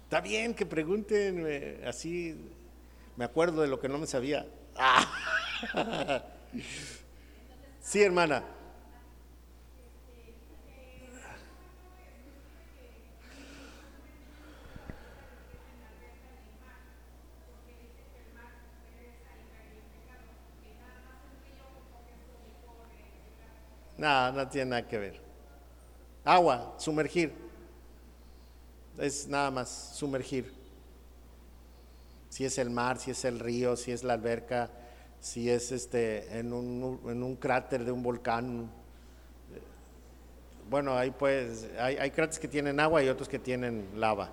[0.07, 1.45] Está bien que pregunten
[1.85, 2.33] así,
[3.17, 4.47] me acuerdo de lo que no me sabía.
[7.81, 8.43] Sí, hermana.
[23.97, 25.21] No, no tiene nada que ver.
[26.25, 27.46] Agua, sumergir
[28.97, 30.53] es nada más sumergir.
[32.29, 34.69] Si es el mar, si es el río, si es la alberca,
[35.19, 38.69] si es este en un, en un cráter de un volcán.
[40.69, 44.29] Bueno, hay pues hay, hay cráteres que tienen agua y otros que tienen lava.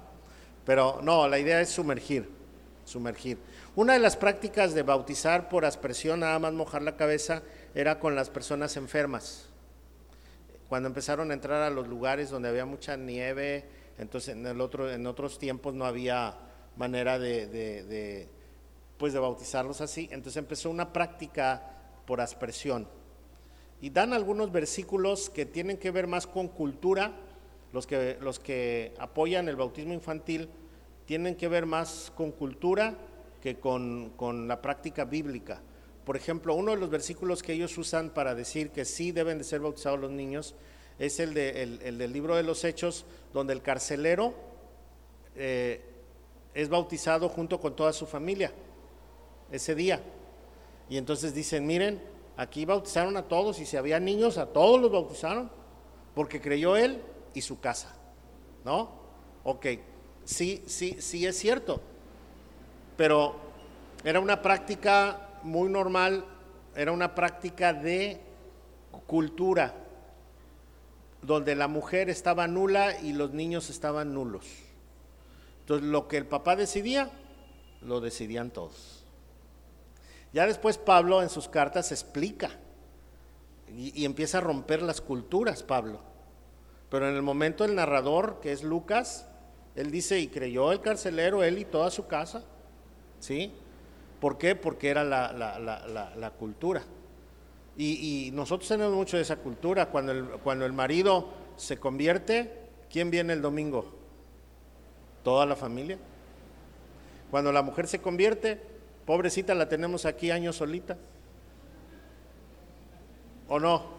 [0.66, 2.28] Pero no, la idea es sumergir,
[2.84, 3.38] sumergir.
[3.76, 7.42] Una de las prácticas de bautizar por aspersión, nada más mojar la cabeza,
[7.74, 9.48] era con las personas enfermas.
[10.68, 13.64] Cuando empezaron a entrar a los lugares donde había mucha nieve,
[13.98, 16.36] entonces en, otros tiempos no había
[16.76, 18.28] manera de,
[18.98, 20.08] pues de bautizarlos así.
[20.10, 21.70] Entonces empezó una práctica
[22.06, 22.88] por aspersión.
[23.80, 27.12] Y dan algunos versículos que tienen que ver más con cultura,
[27.72, 30.48] los que, los que apoyan el bautismo infantil
[31.06, 32.96] tienen que ver más con cultura
[33.42, 35.60] que con, con, la práctica bíblica.
[36.06, 39.44] Por ejemplo, uno de los versículos que ellos usan para decir que sí deben de
[39.44, 40.54] ser bautizados los niños
[40.98, 44.34] es el, de, el, del libro de los Hechos, donde el carcelero
[45.34, 45.80] eh,
[46.54, 48.52] es bautizado junto con toda su familia
[49.50, 50.00] ese día.
[50.88, 52.00] Y entonces dicen, miren,
[52.36, 55.50] aquí bautizaron a todos y si había niños, a todos los bautizaron,
[56.14, 57.96] porque creyó él y su casa.
[58.64, 58.90] ¿No?
[59.42, 59.66] Ok,
[60.24, 61.80] sí, sí, sí es cierto,
[62.96, 63.34] pero
[64.04, 66.24] era una práctica muy normal,
[66.74, 68.20] era una práctica de
[69.06, 69.83] cultura
[71.26, 74.44] donde la mujer estaba nula y los niños estaban nulos.
[75.60, 77.10] Entonces lo que el papá decidía,
[77.80, 79.04] lo decidían todos.
[80.32, 82.50] Ya después Pablo en sus cartas explica
[83.76, 86.00] y, empieza a romper las culturas, Pablo.
[86.90, 89.26] Pero en el momento el narrador, que es Lucas,
[89.74, 92.44] él dice, y creyó el carcelero, él y toda su casa.
[93.20, 93.52] ¿Sí?
[94.20, 94.54] ¿Por qué?
[94.54, 96.84] Porque era la, la cultura.
[97.76, 99.86] Y, nosotros tenemos mucho de esa cultura.
[99.86, 102.50] Cuando el, cuando el marido se convierte,
[102.90, 103.92] ¿quién viene el domingo?
[105.22, 105.98] Toda la familia.
[107.30, 108.60] Cuando la mujer se convierte,
[109.06, 110.96] pobrecita, la tenemos aquí años solita.
[113.48, 113.94] ¿O no?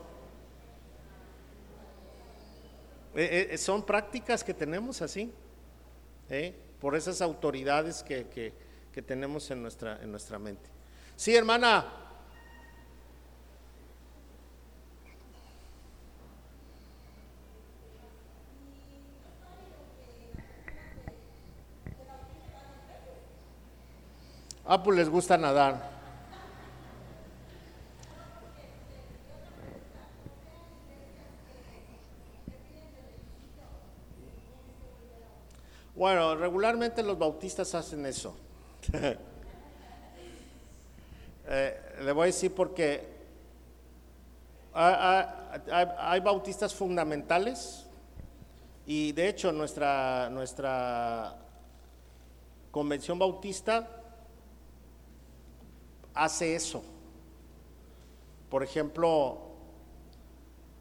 [3.16, 5.32] Eh, eh, son prácticas que tenemos así,
[6.82, 10.70] por esas autoridades que, que, tenemos en nuestra, en nuestra mente.
[11.16, 12.05] Sí, hermana.
[24.68, 25.94] Ah, pues les gusta nadar.
[35.96, 38.36] Bueno, regularmente los bautistas hacen eso.
[41.48, 43.08] Eh, le voy a decir porque
[44.74, 47.86] hay, bautistas fundamentales
[48.88, 51.36] y de hecho nuestra, nuestra
[52.72, 54.05] convención bautista
[56.16, 56.82] hace eso.
[58.50, 59.46] Por ejemplo,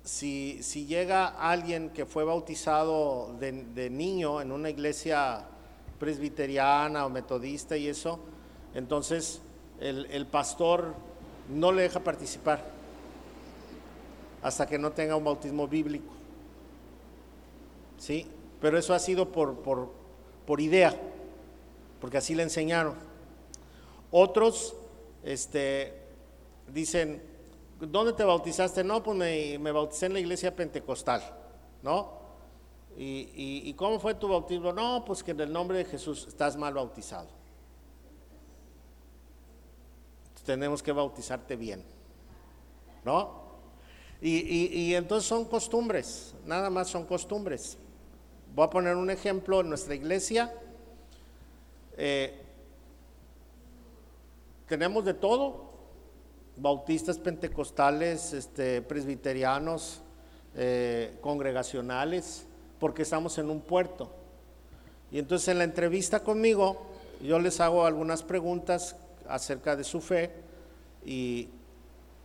[0.05, 5.47] si, llega alguien que fue bautizado de, niño en una iglesia
[5.99, 8.21] presbiteriana o metodista y eso,
[8.75, 9.41] entonces
[9.81, 10.95] el, pastor
[11.49, 12.65] no le deja participar
[14.43, 16.13] hasta que no tenga un bautismo bíblico.
[17.99, 18.27] ¿Sí?
[18.61, 19.91] Pero eso ha sido por, por,
[20.47, 20.95] por idea,
[22.01, 22.95] porque así le enseñaron.
[24.11, 24.75] Otros
[25.25, 26.03] este,
[26.69, 27.23] dicen,
[27.81, 28.85] ¿dónde te bautizaste?
[28.85, 31.23] No, pues me, bauticé en la iglesia pentecostal,
[31.83, 32.23] ¿no?
[32.97, 34.73] Y, cómo fue tu bautismo?
[34.73, 37.29] No, pues que en el nombre de Jesús estás mal bautizado.
[40.45, 41.83] Tenemos que bautizarte bien,
[43.03, 43.43] ¿no?
[44.21, 47.79] Y, entonces son costumbres, nada más son costumbres.
[48.55, 50.55] Voy a poner un ejemplo en nuestra iglesia.
[51.97, 52.44] Eh,
[54.69, 55.73] tenemos de todo,
[56.57, 60.01] bautistas pentecostales, este, presbiterianos,
[60.57, 62.47] eh, congregacionales,
[62.79, 64.11] porque estamos en un puerto.
[65.11, 66.87] Y entonces en la entrevista conmigo
[67.23, 68.97] yo les hago algunas preguntas
[69.29, 70.31] acerca de su fe
[71.05, 71.49] y,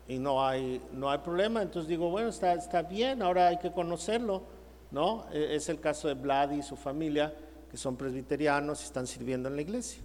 [0.08, 1.62] no, hay, no hay problema.
[1.62, 4.44] Entonces digo, bueno, está, está bien, ahora hay que conocerlo,
[4.92, 5.26] ¿no?
[5.32, 7.34] E, es el caso de Vlad y su familia,
[7.70, 10.02] que son presbiterianos y están sirviendo en la iglesia.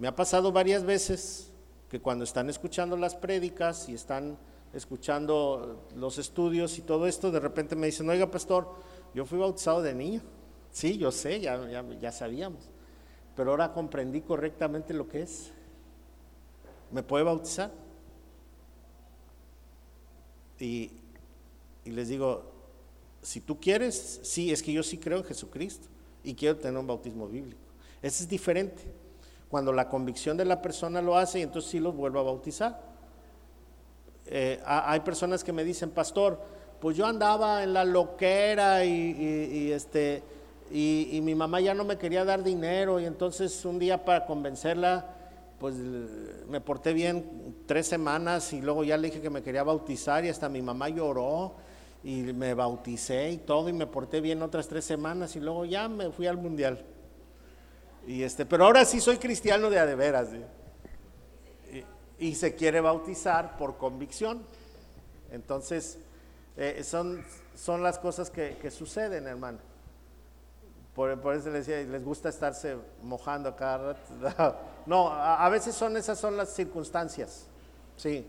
[0.00, 1.52] Me ha pasado varias veces
[1.90, 4.38] que cuando están escuchando las prédicas y están
[4.72, 8.66] escuchando los estudios y todo esto, de repente me dicen, oiga pastor,
[9.14, 10.22] yo fui bautizado de niño.
[10.72, 12.70] Sí, yo sé, ya, ya, sabíamos,
[13.36, 15.52] pero ahora comprendí correctamente lo que es.
[16.90, 17.70] ¿Me puede bautizar?
[20.58, 20.92] Y,
[21.84, 22.50] y les digo,
[23.20, 25.88] si tú quieres, sí, es que yo sí creo en Jesucristo
[26.24, 27.60] y quiero tener un bautismo bíblico.
[28.00, 28.82] Ese es diferente
[29.50, 32.80] cuando la convicción de la persona lo hace y entonces sí los vuelvo a bautizar.
[34.26, 36.40] Eh, hay personas que me dicen, pastor,
[36.80, 40.22] pues yo andaba en la loquera y, este,
[40.70, 45.16] y, mi mamá ya no me quería dar dinero y entonces un día para convencerla,
[45.58, 45.74] pues
[46.48, 50.28] me porté bien tres semanas y luego ya le dije que me quería bautizar y
[50.28, 51.54] hasta mi mamá lloró
[52.04, 55.88] y me bauticé y todo y me porté bien otras tres semanas y luego ya
[55.88, 56.82] me fui al mundial.
[58.06, 60.28] Y este, pero ahora sí soy cristiano de a de veras.
[62.18, 64.42] Y, se quiere bautizar por convicción.
[65.30, 65.98] Entonces,
[66.56, 67.24] eh, son,
[67.54, 69.58] son las cosas que, suceden, hermano.
[70.94, 74.56] Por, eso les decía, les gusta estarse mojando cada rato.
[74.86, 77.46] No, a, veces son esas son las circunstancias.
[77.96, 78.26] Sí.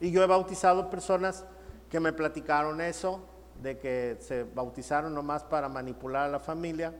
[0.00, 1.44] Y yo he bautizado personas
[1.90, 3.20] que me platicaron eso,
[3.60, 6.94] de que se bautizaron nomás para manipular a la familia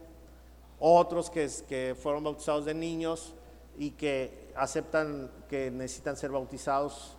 [0.80, 3.34] otros que, fueron bautizados de niños
[3.76, 7.16] y que aceptan que necesitan ser bautizados,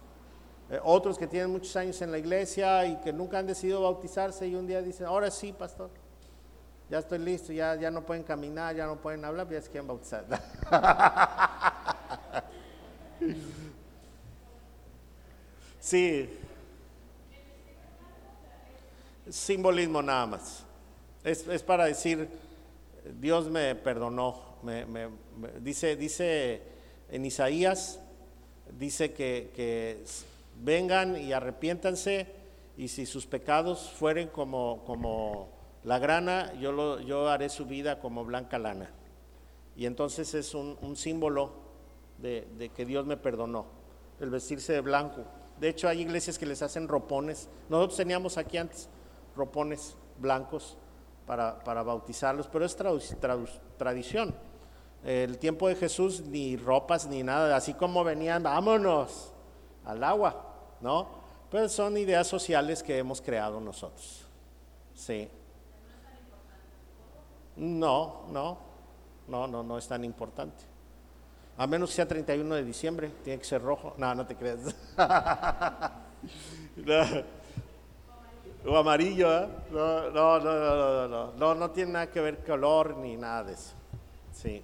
[0.69, 4.47] eh, otros que tienen muchos años en la iglesia y que nunca han decidido bautizarse
[4.47, 5.89] y un día dicen, ahora sí, pastor,
[6.89, 9.87] ya estoy listo, ya, ya no pueden caminar, ya no pueden hablar, ya se quieren
[9.87, 10.25] bautizar.
[15.79, 16.37] sí,
[19.29, 20.63] simbolismo nada más,
[21.23, 22.48] es, es para decir
[23.19, 24.49] Dios me perdonó.
[24.63, 24.85] Me,
[25.61, 26.61] dice, dice
[27.09, 27.99] en Isaías,
[28.77, 30.03] dice que,
[30.61, 32.27] vengan y arrepiéntanse
[32.75, 35.49] y si sus pecados fueren como, como
[35.83, 38.91] la grana, yo, lo, yo haré su vida como blanca lana.
[39.75, 41.53] Y entonces es un, símbolo
[42.17, 43.67] de, de, que Dios me perdonó,
[44.19, 45.23] el vestirse de blanco.
[45.59, 47.47] De hecho, hay iglesias que les hacen ropones.
[47.69, 48.89] Nosotros teníamos aquí antes
[49.35, 50.77] ropones blancos
[51.29, 52.75] para, bautizarlos, pero es
[53.77, 54.33] tradición.
[55.03, 59.31] El tiempo de Jesús ni ropas ni nada, así como venían, vámonos
[59.85, 60.43] al agua,
[60.81, 61.07] ¿no?
[61.51, 64.25] Pero son ideas sociales que hemos creado nosotros.
[64.95, 65.29] Sí.
[67.57, 68.57] No, no,
[69.27, 70.63] no, no, no es tan importante.
[71.57, 73.93] A menos que sea 31 de diciembre, tiene que ser rojo.
[73.97, 74.61] No, no te creas.
[78.65, 79.47] O amarillo, ¿eh?
[79.71, 83.53] No, no, no, no, no, no, no, tiene nada que ver color ni nada de
[83.53, 83.73] eso.
[84.33, 84.61] Sí.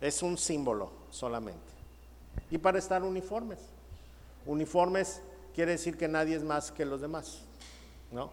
[0.00, 1.60] Es un símbolo solamente.
[2.50, 3.58] Y para estar uniformes.
[4.46, 5.20] Uniformes
[5.54, 7.42] quiere decir que nadie es más que los demás,
[8.10, 8.30] ¿no?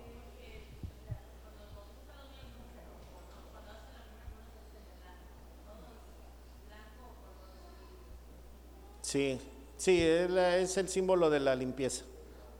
[9.02, 9.40] Sí,
[9.78, 12.04] sí, es el símbolo de la limpieza,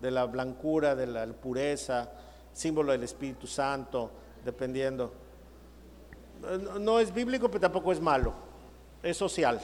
[0.02, 2.10] de la blancura, de la pureza,
[2.54, 4.12] símbolo del Espíritu Santo,
[4.44, 5.14] dependiendo.
[6.80, 8.34] No es bíblico, pero tampoco es malo,
[9.02, 9.60] es social,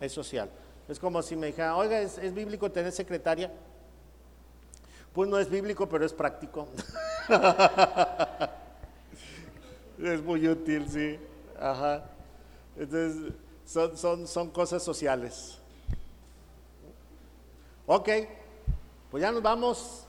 [0.00, 0.48] es social.
[0.88, 3.52] Es como si me dijeran, oiga, ¿es, bíblico tener secretaria?
[5.12, 6.68] Pues no es bíblico, pero es práctico.
[10.02, 11.18] es muy útil, sí.
[11.60, 12.04] Ajá.
[12.76, 13.32] Entonces,
[13.66, 15.58] son, son, son cosas sociales.
[17.86, 18.08] Ok,
[19.10, 20.06] pues ya nos vamos,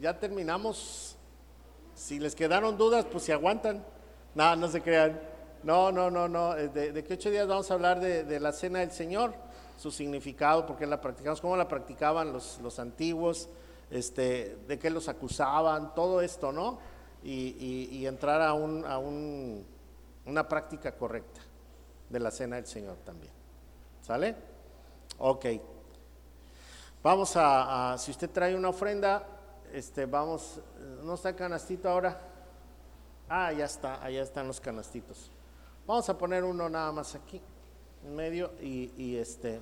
[0.00, 1.16] ya terminamos.
[1.94, 3.84] Si les quedaron dudas, pues se aguantan.
[4.34, 5.20] No, no se crean.
[5.62, 6.56] No, no, no, no.
[6.56, 9.34] Eh, de, qué ocho días vamos a hablar de, la cena del Señor,
[9.76, 13.48] su significado, por qué la practicamos, cómo la practicaban los, los antiguos,
[13.90, 16.78] este, de qué los acusaban, todo esto, ¿no?
[17.24, 19.66] Y, entrar a, un, a un,
[20.24, 21.40] una práctica correcta
[22.08, 23.32] de la cena del Señor también.
[24.02, 24.36] ¿Sale?
[25.18, 25.46] Ok.
[27.00, 29.24] Vamos a, si usted trae una ofrenda,
[29.72, 30.60] este, vamos,
[31.04, 32.20] ¿no está el canastito ahora?
[33.28, 35.30] Ah, ya está, allá están los canastitos.
[35.86, 37.40] Vamos a poner uno nada más aquí,
[38.04, 39.60] en medio, y, y este,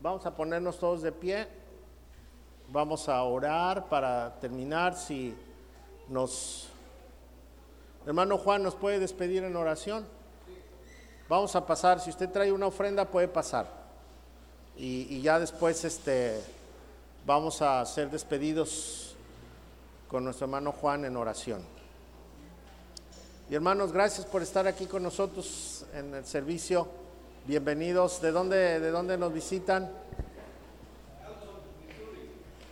[0.00, 1.48] vamos a ponernos todos de pie.
[2.68, 4.94] Vamos a orar para terminar.
[4.94, 5.36] Si
[6.08, 6.68] nos,
[8.06, 10.06] hermano Juan, nos puede despedir en oración.
[11.28, 13.85] Vamos a pasar, si usted trae una ofrenda, puede pasar.
[14.78, 16.38] Y, ya después este,
[17.24, 19.16] vamos a ser despedidos
[20.06, 21.62] con nuestro hermano Juan en oración.
[23.48, 26.88] Y hermanos, gracias por estar aquí con nosotros en el servicio.
[27.46, 28.20] Bienvenidos.
[28.20, 29.90] ¿De dónde, de dónde nos visitan?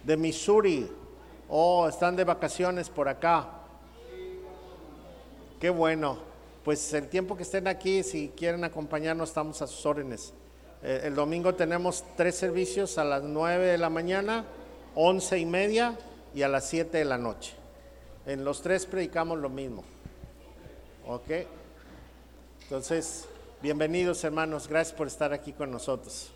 [0.02, 0.90] De Missouri.
[1.48, 3.48] Oh, están de vacaciones por acá.
[5.59, 6.18] Qué bueno.
[6.64, 10.35] Pues el tiempo que estén aquí, si quieren acompañarnos, estamos a sus órdenes.
[10.86, 14.44] Eh, el domingo tenemos tres servicios a las 9 de la mañana,
[14.94, 15.97] once y media
[16.35, 17.55] y a las 7 de la noche.
[18.27, 19.82] En los tres predicamos lo mismo.
[21.06, 21.31] ¿Ok?
[22.65, 23.27] Entonces,
[23.62, 26.31] bienvenidos hermanos, gracias por estar aquí con nosotros.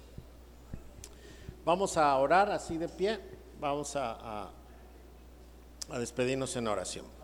[1.66, 3.20] Vamos a orar así de pie,
[3.60, 4.50] vamos a
[5.90, 7.17] despedirnos en oración.